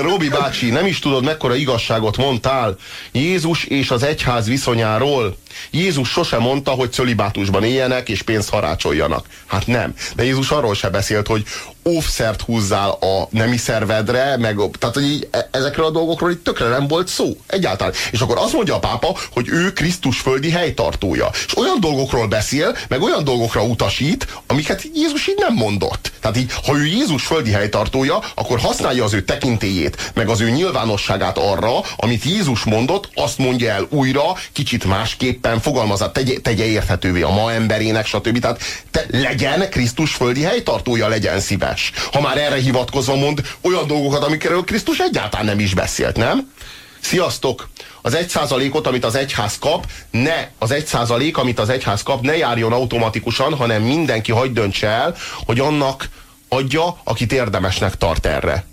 [0.09, 2.77] Robi bácsi, nem is tudod, mekkora igazságot mondtál
[3.13, 5.37] Jézus és az egyház viszonyáról.
[5.71, 9.27] Jézus sose mondta, hogy cölibátusban éljenek és pénzt harácsoljanak.
[9.47, 9.95] Hát nem.
[10.15, 11.45] De Jézus arról se beszélt, hogy
[11.85, 16.69] óvszert húzzál a nemi szervedre, meg, tehát hogy így, e- ezekről a dolgokról itt tökre
[16.69, 17.37] nem volt szó.
[17.47, 17.93] Egyáltalán.
[18.11, 21.31] És akkor azt mondja a pápa, hogy ő Krisztus földi helytartója.
[21.47, 26.13] És olyan dolgokról beszél, meg olyan dolgokra utasít, amiket Jézus így nem mondott.
[26.21, 30.51] Tehát így, ha ő Jézus földi helytartója, akkor használja az ő tekintélyét, meg az ő
[30.51, 37.23] nyilvánosságát arra, amit Jézus mondott, azt mondja el újra, kicsit másképpen fogalmazat, tegye, tegye érthetővé
[37.23, 38.39] a ma emberének, stb.
[38.39, 41.74] Tehát te legyen Krisztus földi helytartója, legyen szíves.
[42.13, 46.53] Ha már erre hivatkozva mond olyan dolgokat, amikről Krisztus egyáltalán nem is beszélt, nem?
[47.01, 47.69] Sziasztok!
[48.03, 52.21] Az egy százalékot, amit az egyház kap, ne, az egy százalék, amit az egyház kap,
[52.21, 56.09] ne járjon automatikusan, hanem mindenki hagyd döntse el, hogy annak
[56.49, 58.65] adja, akit érdemesnek tart erre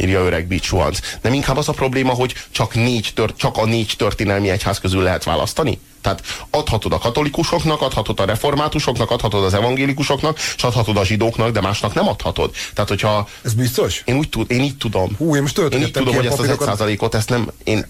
[0.00, 0.98] írja öreg Bicsuanc.
[1.22, 5.02] Nem inkább az a probléma, hogy csak, négy tört, csak a négy történelmi egyház közül
[5.02, 5.80] lehet választani?
[6.00, 11.60] Tehát adhatod a katolikusoknak, adhatod a reformátusoknak, adhatod az evangélikusoknak, és adhatod a zsidóknak, de
[11.60, 12.54] másnak nem adhatod.
[12.74, 13.28] Tehát, hogyha...
[13.44, 14.02] Ez biztos?
[14.04, 15.14] Én, úgy tud, én így tudom.
[15.16, 17.50] Hú, én most én így tudom, hogy ezt az egy százalékot, ezt nem...
[17.64, 17.86] Én,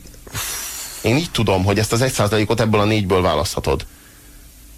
[1.02, 3.86] én így tudom, hogy ezt az egy százalékot ebből a négyből választhatod.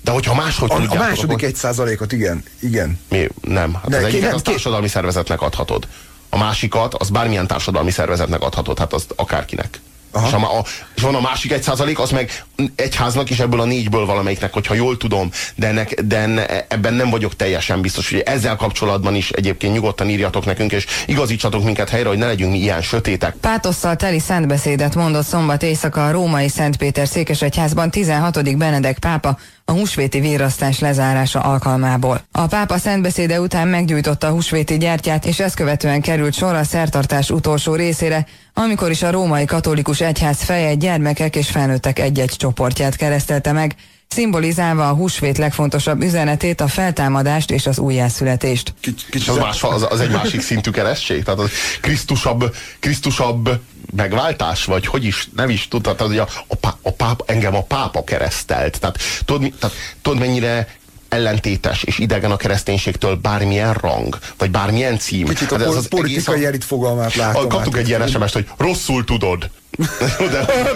[0.04, 2.44] De hogyha máshogy A, a második egy százalékot, igen.
[2.60, 3.00] igen.
[3.08, 3.28] Mi?
[3.40, 3.74] Nem.
[3.74, 5.88] Hát Ne, az egyiket nem, az társadalmi szervezetnek adhatod.
[6.30, 9.80] A másikat, az bármilyen társadalmi szervezetnek adhatod, hát az akárkinek.
[10.12, 10.26] Aha.
[10.26, 10.64] És, a, a,
[10.94, 14.74] és van a másik egy százalék, az meg egyháznak is ebből a négyből valamelyiknek, hogyha
[14.74, 19.30] jól tudom, de, ennek, de enne, ebben nem vagyok teljesen biztos, hogy ezzel kapcsolatban is
[19.30, 23.34] egyébként nyugodtan írjatok nekünk, és igazítsatok minket helyre, hogy ne legyünk mi ilyen sötétek.
[23.34, 28.56] Pátosszal teli szentbeszédet mondott szombat éjszaka a római Szentpéter székesegyházban 16.
[28.56, 29.38] Benedek pápa
[29.70, 32.20] a húsvéti vérasztás lezárása alkalmából.
[32.32, 37.30] A pápa szentbeszéde után meggyújtotta a húsvéti gyertyát, és ezt követően került sor a szertartás
[37.30, 43.52] utolsó részére, amikor is a római katolikus egyház feje gyermekek és felnőttek egy-egy csoportját keresztelte
[43.52, 43.74] meg,
[44.08, 48.74] szimbolizálva a húsvét legfontosabb üzenetét, a feltámadást és az újjászületést.
[48.80, 51.22] Kicsit, az, más, az, az egy másik szintű keresztség?
[51.22, 53.60] Tehát az Krisztusabb, Krisztusabb
[53.96, 54.64] megváltás?
[54.64, 57.62] Vagy hogy is, nem is tudtad, tehát, hogy a, a, pá, a páp, engem a
[57.62, 58.80] pápa keresztelt.
[58.80, 60.68] Tehát tudod, tehát, tudod mennyire
[61.08, 65.26] ellentétes és idegen a kereszténységtől bármilyen rang, vagy bármilyen cím.
[65.26, 67.48] Kicsit a Hát ez az politikai elit fogalmát látom.
[67.48, 67.80] kaptuk át.
[67.80, 69.50] egy ilyen sms hogy rosszul tudod.
[69.80, 70.26] De,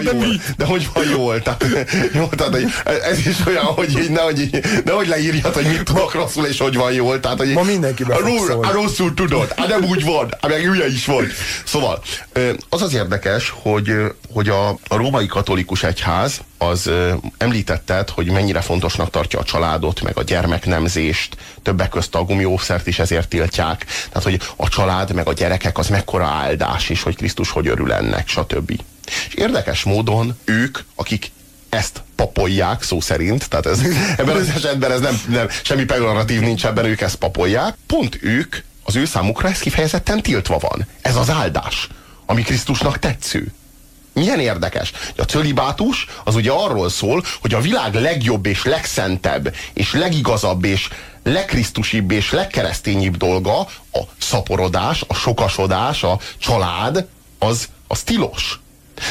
[0.03, 0.25] de, jól,
[0.57, 1.41] de hogy van jól?
[1.41, 1.65] Tehát,
[2.13, 2.65] jó, tehát hogy
[3.03, 6.75] ez is olyan, hogy így nehogy, így, nehogy leírjad, hogy mit tudok rosszul, és hogy
[6.75, 7.19] van jól.
[7.19, 8.67] Tehát, hogy Ma mindenki a, ro- szólni.
[8.67, 11.27] a rosszul tudod, hát nem úgy van, hát meg hülye is vagy.
[11.65, 12.03] Szóval,
[12.69, 13.93] az az érdekes, hogy,
[14.33, 16.89] hogy a, a római katolikus egyház az
[17.37, 22.99] említetted, hogy mennyire fontosnak tartja a családot, meg a gyermeknemzést, többek közt a gumiószert is
[22.99, 23.85] ezért tiltják.
[24.09, 27.93] Tehát, hogy a család, meg a gyerekek az mekkora áldás, és hogy Krisztus hogy örül
[27.93, 28.81] ennek, stb.
[29.27, 31.31] És érdekes módon ők, akik
[31.69, 33.81] ezt papolják szó szerint, tehát ez,
[34.17, 37.75] ebben az esetben ez nem, nem, semmi pejoratív nincs ebben, ők ezt papolják.
[37.87, 40.87] Pont ők, az ő számukra ez kifejezetten tiltva van.
[41.01, 41.87] Ez az áldás,
[42.25, 43.53] ami Krisztusnak tetsző.
[44.13, 44.91] Milyen érdekes.
[45.17, 50.89] A cölibátus az ugye arról szól, hogy a világ legjobb és legszentebb és legigazabb és
[51.23, 53.59] legkrisztusibb és legkeresztényibb dolga
[53.91, 57.07] a szaporodás, a sokasodás, a család,
[57.39, 58.59] az, az tilos.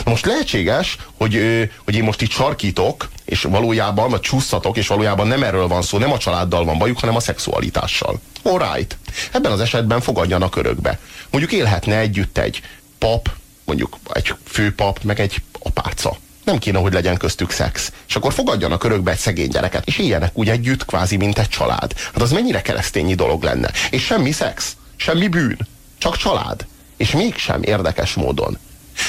[0.04, 5.26] Na most lehetséges, hogy, hogy én most itt sarkítok, és valójában, vagy csúszatok, és valójában
[5.26, 8.20] nem erről van szó, nem a családdal van bajuk, hanem a szexualitással.
[8.42, 8.96] Alright.
[9.32, 10.98] Ebben az esetben fogadjanak örökbe.
[11.30, 12.62] Mondjuk élhetne együtt egy
[12.98, 13.30] pap,
[13.64, 16.16] mondjuk egy főpap, meg egy apáca.
[16.44, 17.92] Nem kéne, hogy legyen köztük szex.
[18.08, 21.92] És akkor fogadjanak örökbe egy szegény gyereket, és éljenek úgy együtt, kvázi, mint egy család.
[21.98, 23.70] Hát az mennyire keresztényi dolog lenne.
[23.90, 25.58] És semmi szex, semmi bűn,
[25.98, 26.66] csak család.
[26.96, 28.58] És mégsem érdekes módon.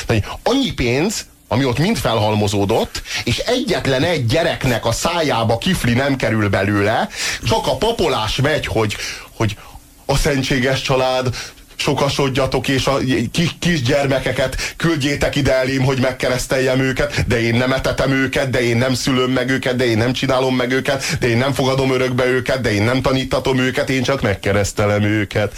[0.05, 6.15] Tehát annyi pénz, ami ott mind felhalmozódott, és egyetlen egy gyereknek a szájába kifli nem
[6.15, 7.09] kerül belőle,
[7.47, 8.95] csak a papolás megy, hogy,
[9.35, 9.57] hogy
[10.05, 11.35] a szentséges család,
[11.75, 12.97] sokasodjatok, és a
[13.31, 18.77] kis, kisgyermekeket küldjétek ide elém, hogy megkereszteljem őket, de én nem etetem őket, de én
[18.77, 22.25] nem szülöm meg őket, de én nem csinálom meg őket, de én nem fogadom örökbe
[22.25, 25.53] őket, de én nem tanítatom őket, én csak megkeresztelem őket.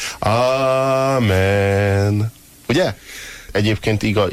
[1.16, 2.34] Amen.
[2.68, 2.94] Ugye?
[3.58, 4.30] Egyébként iga,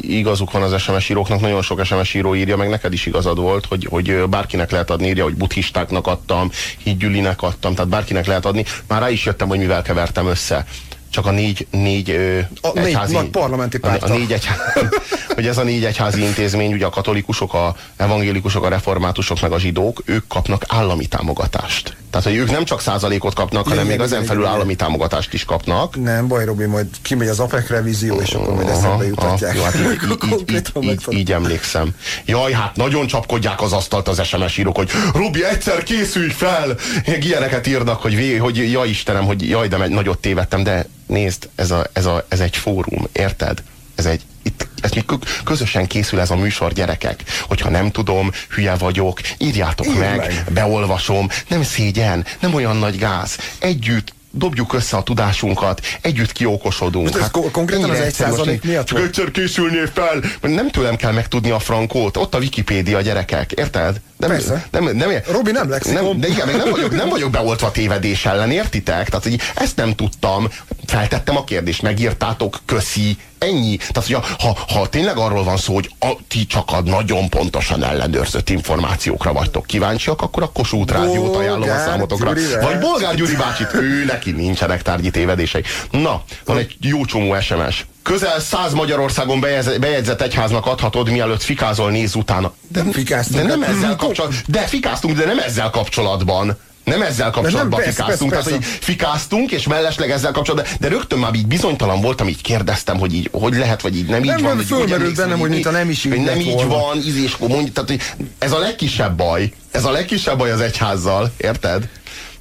[0.00, 3.66] igazuk van az SMS íróknak, nagyon sok SMS író írja, meg neked is igazad volt,
[3.66, 8.64] hogy, hogy bárkinek lehet adni, írja, hogy buddhistáknak adtam, hídgyülinek adtam, tehát bárkinek lehet adni.
[8.86, 10.66] Már rá is jöttem, hogy mivel kevertem össze.
[11.10, 14.16] Csak a négy, négy, ö, A négy nagy parlamenti a, a párttal.
[14.16, 14.46] négy, egy,
[15.34, 19.58] hogy ez a négy egyházi intézmény, ugye a katolikusok, a evangélikusok, a reformátusok, meg a
[19.58, 21.96] zsidók, ők kapnak állami támogatást.
[22.16, 26.02] Tehát, hogy ők nem csak százalékot kapnak, hanem még ezen felül állami támogatást is kapnak.
[26.02, 29.56] Nem, baj, Robi, majd kimegy az APEC revízió, és akkor majd Aha, eszembe aha, jutatják.
[29.56, 31.94] jó, hát így, így, így, így, Konkrétan így, megfog- így emlékszem.
[32.24, 36.76] Jaj, hát nagyon csapkodják az asztalt az SMS írók, hogy Robi, egyszer készülj fel!
[37.20, 41.70] Ilyeneket írnak, hogy, vé, hogy jaj Istenem, hogy jaj, de nagyot tévedtem, de nézd, ez,
[41.70, 43.62] a, ez, a, ez egy fórum, érted?
[43.94, 47.22] Ez egy, itt, ez kö- közösen készül ez a műsor, gyerekek.
[47.48, 50.44] Hogyha nem tudom, hülye vagyok, írjátok meg, meg.
[50.52, 53.38] beolvasom, nem szégyen, nem olyan nagy gáz.
[53.58, 57.10] Együtt dobjuk össze a tudásunkat, együtt kiókosodunk.
[57.10, 60.70] Most ez ko- konkrétan az egyszerű, 1% most így miatt Csak egyszer készülnél fel, nem
[60.70, 64.00] tőlem kell megtudni a frankót, ott a Wikipédia gyerekek, érted?
[64.16, 64.66] Nem, Persze.
[64.70, 66.04] Nem, nem, Robi nem lexikon.
[66.04, 69.08] nem, de igen, még nem vagyok, nem vagyok beoltva tévedés ellen, értitek?
[69.08, 70.48] Tehát, hogy ezt nem tudtam,
[70.86, 73.76] feltettem a kérdést, megírtátok, köszi, ennyi.
[73.76, 77.28] Tehát, hogy a- ha, ha tényleg arról van szó, hogy a, ti csak a nagyon
[77.28, 82.32] pontosan ellenőrzött információkra vagytok kíváncsiak, akkor a Kossuth Rádiót ajánlom a számotokra.
[82.32, 82.60] Gyurivel.
[82.60, 85.62] Vagy Bolgár Gyuri bácsit, ő neki nincsenek tárgyi tévedései.
[85.90, 87.86] Na, van egy jó csomó SMS.
[88.02, 89.40] Közel száz Magyarországon
[89.80, 92.52] bejegyzett egyháznak adhatod, mielőtt fikázol, néz utána.
[92.68, 93.40] De, Nem fikáztunk.
[93.42, 94.40] De nem ezzel kapcsolatban.
[94.46, 96.58] De fikáztunk, de nem ezzel kapcsolatban.
[96.86, 98.30] Nem ezzel kapcsolatban persze, fikáztunk.
[98.30, 100.72] persze, Tehát, hogy fikáztunk, és mellesleg ezzel kapcsolatban.
[100.80, 104.20] De rögtön már így bizonytalan voltam, így kérdeztem, hogy így, hogy lehet, vagy így nem
[104.20, 104.56] így Nem, van.
[104.56, 106.68] nem, fölmerült bennem, hogy így- mintha nem is így nem így volna.
[106.76, 108.00] van, ízés, mondj, tehát, hogy
[108.38, 109.52] ez a legkisebb baj.
[109.70, 111.88] Ez a legkisebb baj az egyházzal, érted?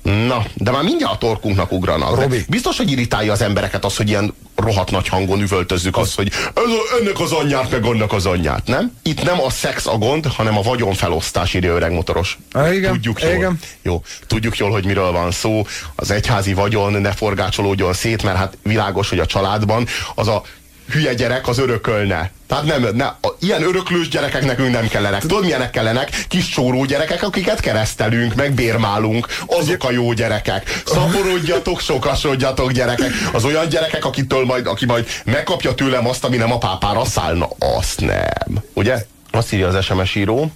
[0.06, 2.16] Na, de már mindjárt a torkunknak ugranak.
[2.16, 2.46] De Robi.
[2.48, 6.64] biztos, hogy irritálja az embereket az, hogy ilyen rohadt nagy hangon üvöltözzük azt, hogy ez
[6.64, 8.92] a, ennek az anyját, meg annak az anyját, nem?
[9.04, 12.38] Itt nem a szex a gond, hanem a vagyonfelosztás, írja öreg motoros.
[12.54, 13.32] Há, igen, tudjuk jól.
[13.32, 13.60] igen.
[13.82, 15.66] Jó, tudjuk jól, hogy miről van szó.
[15.96, 20.44] Az egyházi vagyon ne forgácsolódjon szét, mert hát világos, hogy a családban az a
[20.92, 22.32] hülye gyerek az örökölne.
[22.48, 25.22] Tehát nem, ne, a, ilyen öröklős gyerekek nekünk nem kellenek.
[25.22, 26.26] Tudod, milyenek kellenek?
[26.28, 29.28] Kis csóró gyerekek, akiket keresztelünk, meg bérmálunk.
[29.46, 30.82] Azok a jó gyerekek.
[30.86, 33.12] Szaporodjatok, sokasodjatok gyerekek.
[33.34, 37.48] Az olyan gyerekek, akitől majd, aki majd megkapja tőlem azt, ami nem a pápára szállna.
[37.60, 38.64] Azt nem.
[38.74, 39.06] Ugye?
[39.32, 40.52] Azt írja az SMS író,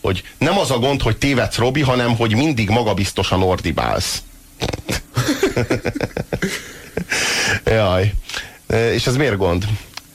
[0.00, 4.22] hogy nem az a gond, hogy tévedsz, Robi, hanem hogy mindig magabiztosan ordibálsz.
[7.64, 8.12] Jaj.
[8.72, 9.66] És ez miért gond?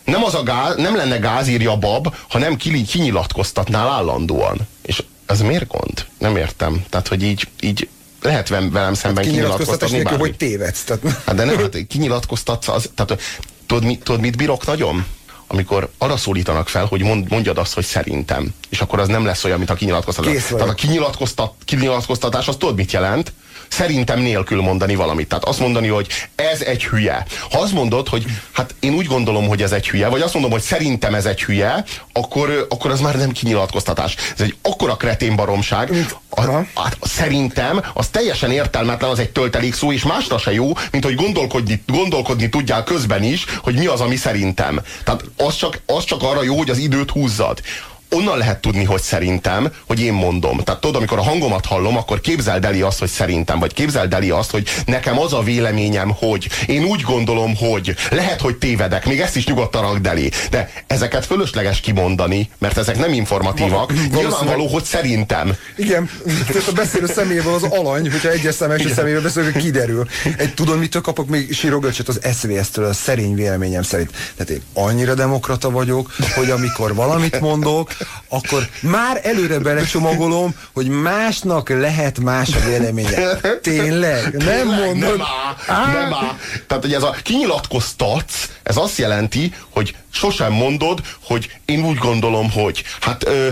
[0.03, 4.57] Nem, az a gáz, nem lenne gáz, írja bab, ha nem ki, kinyilatkoztatnál állandóan.
[4.81, 6.05] És ez miért gond?
[6.17, 6.85] Nem értem.
[6.89, 7.87] Tehát, hogy így, így
[8.21, 10.83] lehet vel- velem szemben Kinyilatkoztatás kinyilatkoztatni nélkül, hogy tévedsz.
[10.83, 11.21] Tehát...
[11.25, 13.21] Hát de nem, hát kinyilatkoztatsz, az, tehát,
[13.65, 15.05] tudod, mit, tudod, mit bírok nagyon?
[15.47, 18.53] Amikor arra szólítanak fel, hogy mond, mondjad azt, hogy szerintem.
[18.69, 20.43] És akkor az nem lesz olyan, mint a kinyilatkoztatás.
[20.43, 23.33] Tehát a kinyilatkoztat, kinyilatkoztatás, az tudod, mit jelent?
[23.69, 25.27] Szerintem nélkül mondani valamit.
[25.27, 27.25] Tehát azt mondani, hogy ez egy hülye.
[27.51, 30.51] Ha azt mondod, hogy hát én úgy gondolom, hogy ez egy hülye, vagy azt mondom,
[30.51, 34.15] hogy szerintem ez egy hülye, akkor, akkor az már nem kinyilatkoztatás.
[34.15, 36.05] Ez egy akkora kretén baromság.
[36.29, 36.41] A,
[36.75, 41.15] hát szerintem az teljesen értelmetlen, az egy töltelék szó, és másra se jó, mint hogy
[41.15, 44.81] gondolkodni, gondolkodni tudjál közben is, hogy mi az, ami szerintem.
[45.03, 47.61] Tehát az csak, az csak arra jó, hogy az időt húzzad.
[48.09, 50.57] Onnan lehet tudni, hogy szerintem, hogy én mondom.
[50.57, 54.29] Tehát tudod, amikor a hangomat hallom, akkor képzeld eli azt, hogy szerintem, vagy képzeld eli
[54.29, 59.19] azt, hogy nekem az a véleményem, hogy én úgy gondolom, hogy lehet, hogy tévedek, még
[59.19, 60.29] ezt is nyugodtan rakd elé.
[60.49, 63.71] De ezeket fölösleges kimondani, mert ezek nem informatívak.
[63.91, 65.55] Valószínűleg- Nyilvánvaló, hogy szerintem.
[65.77, 66.09] Igen,
[66.47, 70.07] tehát a beszélő személyéből az alany, hogyha egyes személyes személyről beszélünk, kiderül.
[70.37, 74.11] Egy, tudod, mitől kapok még sírogölcsöt az SZVS-től, a szerény véleményem szerint.
[74.35, 77.96] Tehát én annyira demokrata vagyok, hogy amikor valamit mondok,
[78.29, 83.35] akkor már előre belecsomagolom, hogy másnak lehet más a véleménye.
[83.61, 84.33] Tényleg?
[84.37, 85.17] Nem mondod?
[85.17, 85.27] Nem
[85.67, 86.37] áll, nem áll.
[86.67, 92.51] Tehát, hogy ez a kinyilatkoztatsz, ez azt jelenti, hogy sosem mondod, hogy én úgy gondolom,
[92.51, 93.49] hogy hát ö,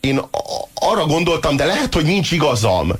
[0.00, 0.20] én
[0.74, 2.92] arra gondoltam, de lehet, hogy nincs igazam.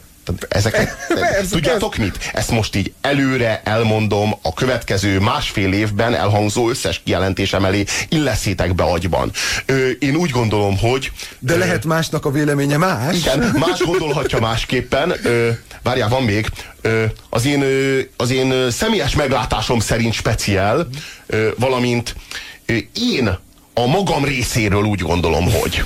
[0.48, 0.96] Ezeket,
[1.50, 2.30] tudjátok mit?
[2.32, 8.82] Ezt most így előre elmondom a következő másfél évben elhangzó összes kijelentésem elé, illeszétek be
[8.82, 9.30] agyban.
[9.66, 13.16] Ö, én úgy gondolom, hogy De ö, lehet másnak a véleménye más?
[13.16, 15.12] igen, más gondolhatja másképpen.
[15.22, 15.50] Ö,
[15.82, 16.46] várjál, van még.
[16.80, 20.88] Ö, az, én, ö, az én személyes meglátásom szerint speciál,
[21.26, 22.14] ö, valamint
[22.66, 23.38] ö, én
[23.82, 25.82] a magam részéről úgy gondolom, hogy.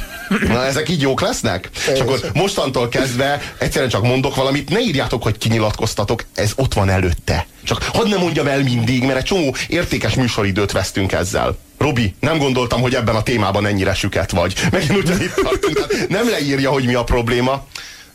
[0.49, 1.71] Na, ezek így jók lesznek?
[1.93, 6.89] És akkor mostantól kezdve egyszerűen csak mondok valamit, ne írjátok, hogy kinyilatkoztatok, ez ott van
[6.89, 7.47] előtte.
[7.65, 11.59] Csak hadd ne mondjam el mindig, mert egy csomó értékes műsoridőt vesztünk ezzel.
[11.79, 14.55] Robi, nem gondoltam, hogy ebben a témában ennyire süket vagy.
[14.71, 17.67] Megint ugyanitt tartunk, tehát nem leírja, hogy mi a probléma.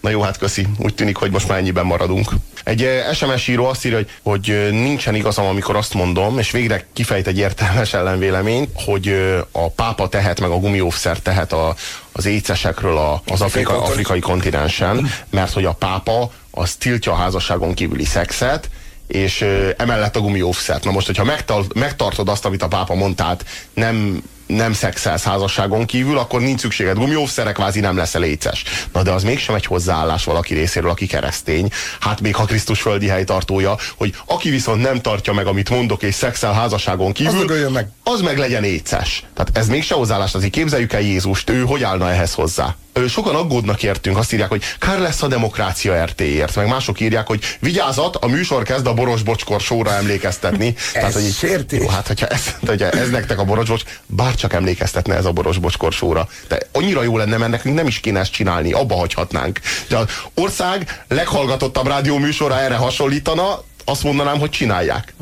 [0.01, 0.67] Na jó, hát köszi.
[0.77, 2.31] Úgy tűnik, hogy most már ennyiben maradunk.
[2.63, 6.51] Egy eh, SMS író azt írja, hogy, hogy eh, nincsen igazam, amikor azt mondom, és
[6.51, 11.75] végre kifejt egy értelmes ellenvéleményt, hogy eh, a pápa tehet, meg a gumiófszer tehet a,
[12.11, 17.73] az écesekről a, az Afrika, afrikai kontinensen, mert hogy a pápa az tiltja a házasságon
[17.73, 18.69] kívüli szexet,
[19.07, 19.45] és
[19.77, 20.83] emellett a gumiófszert.
[20.83, 26.17] Na most, hogyha megtart, megtartod azt, amit a pápa mondtát, nem nem szexelsz házasságon kívül,
[26.17, 28.63] akkor nincs szükséged gumiófszere, kvázi nem leszel éces.
[28.93, 31.69] Na de az mégsem egy hozzáállás valaki részéről, aki keresztény.
[31.99, 36.15] Hát még ha Krisztus földi helytartója, hogy aki viszont nem tartja meg, amit mondok, és
[36.15, 37.89] szexel házasságon kívül, az meg.
[38.03, 39.23] az meg legyen éces.
[39.33, 42.75] Tehát ez mégse hozzáállás, azért képzeljük el Jézust, ő hogy állna ehhez hozzá?
[43.07, 47.43] Sokan aggódnak értünk, azt írják, hogy kár lesz a demokrácia RT-ért, meg mások írják, hogy
[47.59, 50.75] vigyázat, a műsor kezd a boros bocskor sóra emlékeztetni.
[50.75, 54.53] ez Tehát, hogy így, jó, hát hogyha ez, hogyha ez nektek a boros bocs, bárcsak
[54.53, 56.27] emlékeztetne ez a boros bocskor sóra.
[56.47, 59.59] De annyira jó lenne, mert nekünk nem is kéne ezt csinálni, abba hagyhatnánk.
[59.87, 65.13] De az ország leghallgatottabb rádió műsora erre hasonlítana, azt mondanám, hogy csinálják.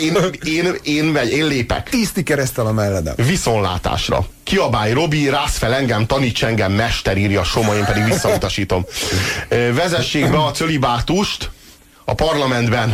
[0.00, 1.88] Én, én, én, megy, én lépek.
[1.88, 3.14] Tiszti keresztel a melledem.
[3.16, 4.26] Viszonlátásra.
[4.42, 8.84] Kiabálj, Robi, rász fel engem, taníts engem, mester írja Soma, én pedig visszautasítom.
[9.74, 11.50] Vezessék be a cölibátust
[12.04, 12.92] a parlamentben.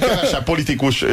[0.00, 1.04] Kevesebb politikus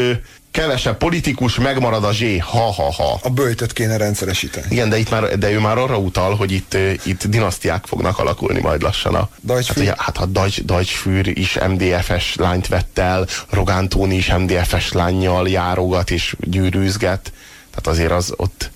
[0.56, 3.20] kevesebb politikus, megmarad a zsé, ha-ha-ha.
[3.24, 4.66] A bőjtöt kéne rendszeresíteni.
[4.70, 8.60] Igen, de, itt már, de ő már arra utal, hogy itt, itt dinasztiák fognak alakulni
[8.60, 9.16] majd lassan.
[9.16, 14.92] A, hát, hát a Deutsch, Deutsch is MDF-es lányt vett el, Rogán Tóni is MDF-es
[14.92, 17.32] lányjal járogat és gyűrűzget.
[17.70, 18.72] Tehát azért az ott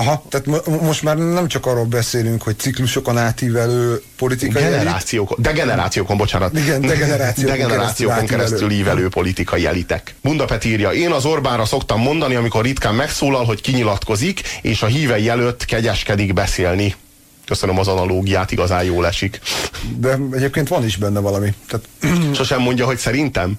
[0.00, 5.56] Aha, tehát mo most már nem csak arról beszélünk, hogy ciklusokon átívelő politikai Generációkon, elit.
[5.56, 6.58] degenerációkon, bocsánat.
[6.58, 10.14] Igen, degenerációkon, degenerációkon keresztül, keresztül ívelő politikai elitek.
[10.22, 15.28] Bundapet írja, én az Orbánra szoktam mondani, amikor ritkán megszólal, hogy kinyilatkozik, és a hívei
[15.28, 16.94] előtt kegyeskedik beszélni.
[17.50, 19.40] Köszönöm az analógiát, igazán jól esik.
[19.98, 21.54] De egyébként van is benne valami.
[21.68, 21.88] Tehát...
[22.36, 23.52] Sosem mondja, hogy szerintem.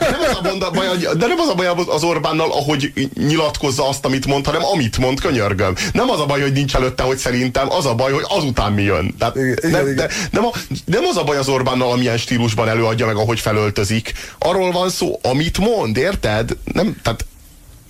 [0.00, 4.26] nem az a baj, de nem az a baj az Orbánnal, ahogy nyilatkozza azt, amit
[4.26, 5.74] mond, hanem amit mond, könyörgöm.
[5.92, 8.82] Nem az a baj, hogy nincs előtte, hogy szerintem, az a baj, hogy azután mi
[8.82, 9.14] jön.
[9.18, 9.94] Tehát igen, nem, igen.
[9.94, 10.50] De, nem, a,
[10.84, 14.12] nem az a baj az Orbánnal, amilyen stílusban előadja meg, ahogy felöltözik.
[14.38, 16.56] Arról van szó, amit mond, érted?
[16.72, 17.24] Nem, tehát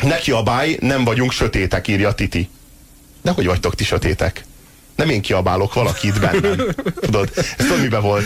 [0.03, 2.49] neki a báj, nem vagyunk sötétek, írja Titi.
[3.22, 4.45] De hogy vagytok ti sötétek?
[5.01, 6.66] Nem én kiabálok, valaki itt bennem.
[7.01, 8.24] Tudod, ez tudod miben volt?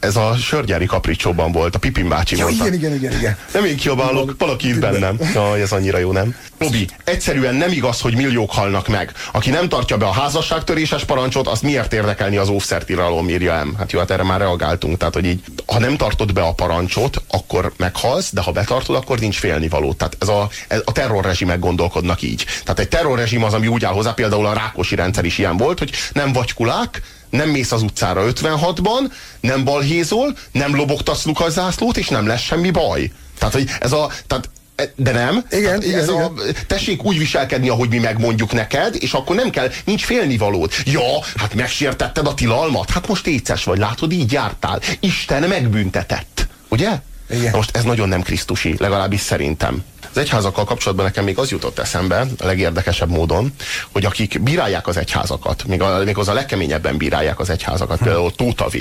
[0.00, 3.36] Ez a sörgyári kapricsóban volt, a Pipin bácsi ja, igen, igen, igen, igen.
[3.52, 5.18] Nem én kiabálok, valaki itt bennem.
[5.34, 6.34] Jaj, ez annyira jó, nem?
[6.58, 9.12] Robi, egyszerűen nem igaz, hogy milliók halnak meg.
[9.32, 13.74] Aki nem tartja be a házasságtöréses parancsot, azt miért érdekelni az óvszertiralom, írja em.
[13.78, 14.96] Hát jó, hát erre már reagáltunk.
[14.96, 19.18] Tehát, hogy így, ha nem tartod be a parancsot, akkor meghalsz, de ha betartod, akkor
[19.18, 19.92] nincs félnivaló.
[19.92, 22.44] Tehát ez a, ez a terrorrezsimek gondolkodnak így.
[22.62, 25.78] Tehát egy terrorrezsim az, ami úgy áll hozzá, például a Rákosi rendszer is ilyen volt,
[25.78, 31.96] hogy nem vagy kulák, nem mész az utcára 56-ban, nem balhézol, nem lobogtasz Lukas zászlót,
[31.96, 33.10] és nem lesz semmi baj.
[33.38, 35.44] Tehát, hogy ez a, tehát e, de nem.
[35.50, 36.22] Igen, hát igen, ez igen.
[36.22, 36.32] A,
[36.66, 40.72] tessék úgy viselkedni, ahogy mi megmondjuk neked, és akkor nem kell, nincs félnivalód.
[40.84, 44.80] Ja, hát megsértetted a tilalmat, hát most éces vagy, látod, így jártál.
[45.00, 46.46] Isten megbüntetett.
[46.68, 46.90] Ugye?
[47.30, 47.52] Igen.
[47.56, 49.84] most ez nagyon nem krisztusi, legalábbis szerintem.
[50.10, 53.52] Az egyházakkal kapcsolatban nekem még az jutott eszembe, a legérdekesebb módon,
[53.92, 58.34] hogy akik bírálják az egyházakat, még, a, még az a legkeményebben bírálják az egyházakat, például
[58.34, 58.76] Tóta v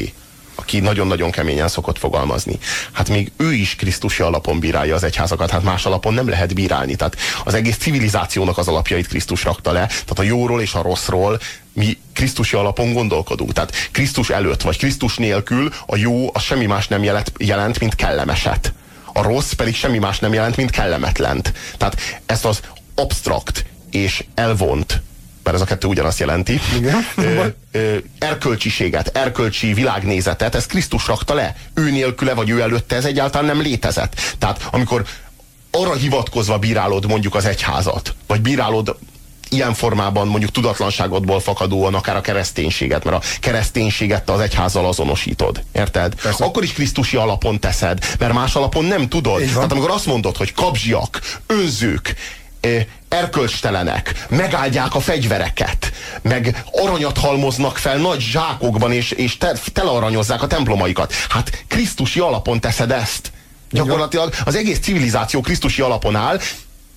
[0.59, 2.57] aki nagyon-nagyon keményen szokott fogalmazni.
[2.91, 6.95] Hát még ő is krisztusi alapon bírálja az egyházakat, hát más alapon nem lehet bírálni.
[6.95, 9.85] Tehát az egész civilizációnak az alapjait Krisztus rakta le.
[9.85, 11.39] Tehát a jóról és a rosszról
[11.73, 13.53] mi Krisztusi alapon gondolkodunk.
[13.53, 17.95] Tehát Krisztus előtt, vagy Krisztus nélkül a jó az semmi más nem jelent, jelent mint
[17.95, 18.73] kellemeset.
[19.17, 21.53] A rossz pedig semmi más nem jelent, mint kellemetlent.
[21.77, 22.59] Tehát ezt az
[22.95, 25.01] abstrakt és elvont
[25.43, 26.59] mert ez a kettő ugyanazt jelenti.
[26.77, 26.95] Igen.
[27.15, 31.55] Ö, ö, erkölcsiséget, erkölcsi világnézetet, ez Krisztus rakta le.
[31.73, 34.35] Ő nélküle, vagy ő előtte ez egyáltalán nem létezett.
[34.37, 35.05] Tehát amikor
[35.71, 38.97] arra hivatkozva bírálod mondjuk az egyházat, vagy bírálod
[39.49, 45.63] ilyen formában mondjuk tudatlanságodból fakadóan akár a kereszténységet, mert a kereszténységet te az egyházzal azonosítod.
[45.71, 46.15] Érted?
[46.21, 46.43] Persze.
[46.43, 49.41] Akkor is Krisztusi alapon teszed, mert más alapon nem tudod.
[49.41, 52.15] Tehát amikor azt mondod, hogy kapzsiak, önzők,
[53.09, 55.91] erkölcstelenek, megáldják a fegyvereket,
[56.21, 61.13] meg aranyat halmoznak fel nagy zsákokban, és, és te, telearanyozzák a templomaikat.
[61.29, 63.31] Hát Krisztusi alapon teszed ezt.
[63.71, 66.39] Gyakorlatilag az egész civilizáció Krisztusi alapon áll,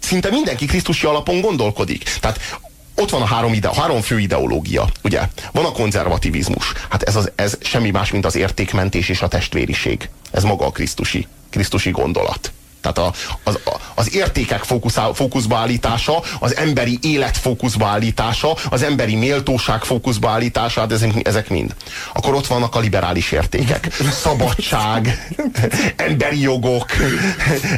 [0.00, 2.02] szinte mindenki Krisztusi alapon gondolkodik.
[2.20, 2.58] Tehát
[2.94, 5.20] ott van a három, ide, három fő ideológia, ugye?
[5.52, 6.72] Van a konzervativizmus.
[6.90, 10.08] Hát ez, az, ez semmi más, mint az értékmentés és a testvériség.
[10.30, 12.52] Ez maga a Krisztusi, Krisztusi gondolat.
[12.80, 13.12] Tehát a,
[13.42, 13.58] az,
[13.94, 20.80] az értékek fókuszá, fókuszba állítása, az emberi élet fókuszba állítása, az emberi méltóság fókuszba állítása,
[20.80, 21.74] hát ezek, ezek mind.
[22.14, 23.88] Akkor ott vannak a liberális értékek.
[24.12, 25.28] Szabadság,
[25.96, 26.86] emberi jogok,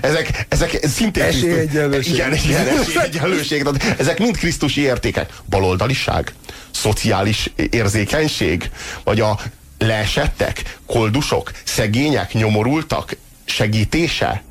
[0.02, 1.22] ezek, ezek szintén...
[1.22, 2.14] Esélyegyenlőség.
[2.14, 3.66] Igen, igen, esélyegyenlőség.
[3.98, 5.32] Ezek mind krisztusi értékek.
[5.48, 6.32] Baloldaliság,
[6.70, 8.70] szociális érzékenység,
[9.04, 9.38] vagy a
[9.78, 14.42] leesettek, koldusok, szegények, nyomorultak, segítése,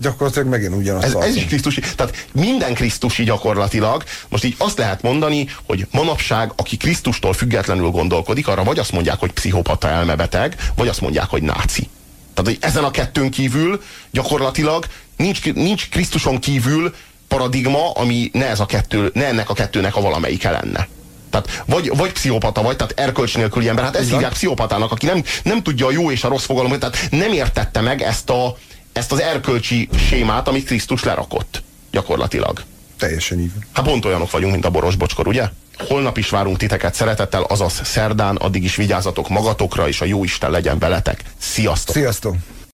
[0.00, 1.04] gyakorlatilag megint ugyanaz.
[1.04, 1.80] Ez, ez is Krisztusi.
[1.96, 4.04] Tehát minden Krisztusi gyakorlatilag.
[4.28, 9.18] Most így azt lehet mondani, hogy manapság, aki Krisztustól függetlenül gondolkodik, arra vagy azt mondják,
[9.18, 11.88] hogy pszichopata elmebeteg, vagy azt mondják, hogy náci.
[12.34, 16.94] Tehát, hogy ezen a kettőn kívül gyakorlatilag nincs, nincs Krisztuson kívül
[17.28, 20.88] paradigma, ami ne, ez a kettő, ne ennek a kettőnek a valamelyike lenne.
[21.30, 23.84] Tehát vagy, vagy pszichopata vagy, tehát erkölcs nélküli ember.
[23.84, 27.08] Hát ezt hívják pszichopatának, aki nem, nem tudja a jó és a rossz fogalmat, tehát
[27.10, 28.56] nem értette meg ezt a,
[28.92, 32.62] ezt az erkölcsi sémát, amit Krisztus lerakott gyakorlatilag.
[32.98, 33.52] Teljesen így.
[33.72, 35.48] Hát pont olyanok vagyunk, mint a boros bocskor, ugye?
[35.78, 40.50] Holnap is várunk titeket szeretettel, azaz szerdán, addig is vigyázzatok magatokra, és a jó Isten
[40.50, 41.24] legyen veletek.
[41.38, 41.94] Sziasztok!
[41.94, 42.36] Sziasztok!